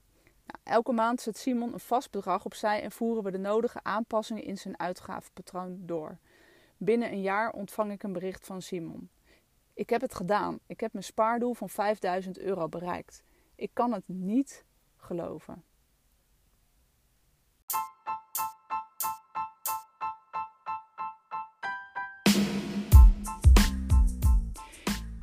Nou, 0.48 0.60
elke 0.64 0.92
maand 0.92 1.22
zet 1.22 1.38
Simon 1.38 1.74
een 1.74 1.80
vast 1.80 2.12
bedrag 2.12 2.46
opzij 2.46 2.82
en 2.82 2.92
voeren 2.92 3.24
we 3.24 3.32
de 3.32 3.38
nodige 3.38 3.80
aanpassingen 3.84 4.44
in 4.44 4.58
zijn 4.58 4.80
uitgavenpatroon 4.80 5.78
door. 5.86 6.18
Binnen 6.78 7.12
een 7.12 7.22
jaar 7.22 7.52
ontvang 7.52 7.92
ik 7.92 8.04
een 8.04 8.14
bericht 8.14 8.46
van 8.46 8.62
Simon. 8.62 9.10
Ik 9.74 9.90
heb 9.90 10.02
het 10.02 10.16
gedaan. 10.16 10.60
Ik 10.68 10.80
heb 10.80 10.94
mijn 10.94 11.06
spaardoel 11.06 11.54
van 11.54 11.70
5000 11.70 12.40
euro 12.40 12.70
bereikt. 12.70 13.24
Ik 13.56 13.70
kan 13.74 13.94
het 13.94 14.04
niet 14.06 14.66
geloven. 14.98 15.64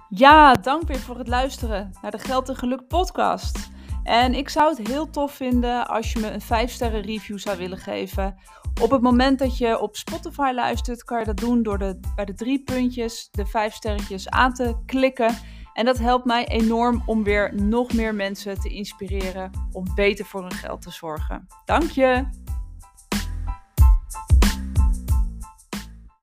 Ja, 0.09 0.53
dank 0.53 0.83
weer 0.83 0.99
voor 0.99 1.19
het 1.19 1.29
luisteren 1.29 1.93
naar 2.03 2.11
de 2.11 2.19
Geld 2.19 2.49
en 2.49 2.57
Geluk 2.57 2.87
podcast. 2.87 3.73
En 4.05 4.35
ik 4.35 4.49
zou 4.49 4.77
het 4.77 4.89
heel 4.89 5.11
tof 5.11 5.33
vinden 5.33 5.89
als 5.89 6.13
je 6.13 6.21
me 6.21 6.31
een 6.31 6.41
5 6.41 6.71
sterren 6.71 7.03
review 7.03 7.39
zou 7.39 7.59
willen 7.59 7.79
geven. 7.79 8.37
Op 8.81 8.91
het 8.91 9.01
moment 9.01 9.39
dat 9.39 9.59
je 9.59 9.81
op 9.81 9.97
Spotify 9.97 10.51
luistert, 10.55 11.05
kan 11.05 11.19
je 11.19 11.25
dat 11.25 11.37
doen 11.37 11.63
door 11.63 11.79
de, 11.79 12.01
bij 12.15 12.25
de 12.25 12.35
drie 12.35 12.63
puntjes 12.63 13.29
de 13.31 13.47
5 13.47 13.75
sterretjes 13.75 14.29
aan 14.29 14.53
te 14.53 14.77
klikken. 14.87 15.37
En 15.73 15.85
dat 15.85 15.99
helpt 15.99 16.25
mij 16.25 16.49
enorm 16.49 17.03
om 17.07 17.25
weer 17.25 17.55
nog 17.55 17.93
meer 17.93 18.15
mensen 18.15 18.61
te 18.61 18.69
inspireren 18.69 19.51
om 19.73 19.85
beter 19.95 20.25
voor 20.25 20.41
hun 20.41 20.53
geld 20.53 20.83
te 20.83 20.91
zorgen. 20.91 21.47
Dank 21.65 21.91
je! 21.91 22.44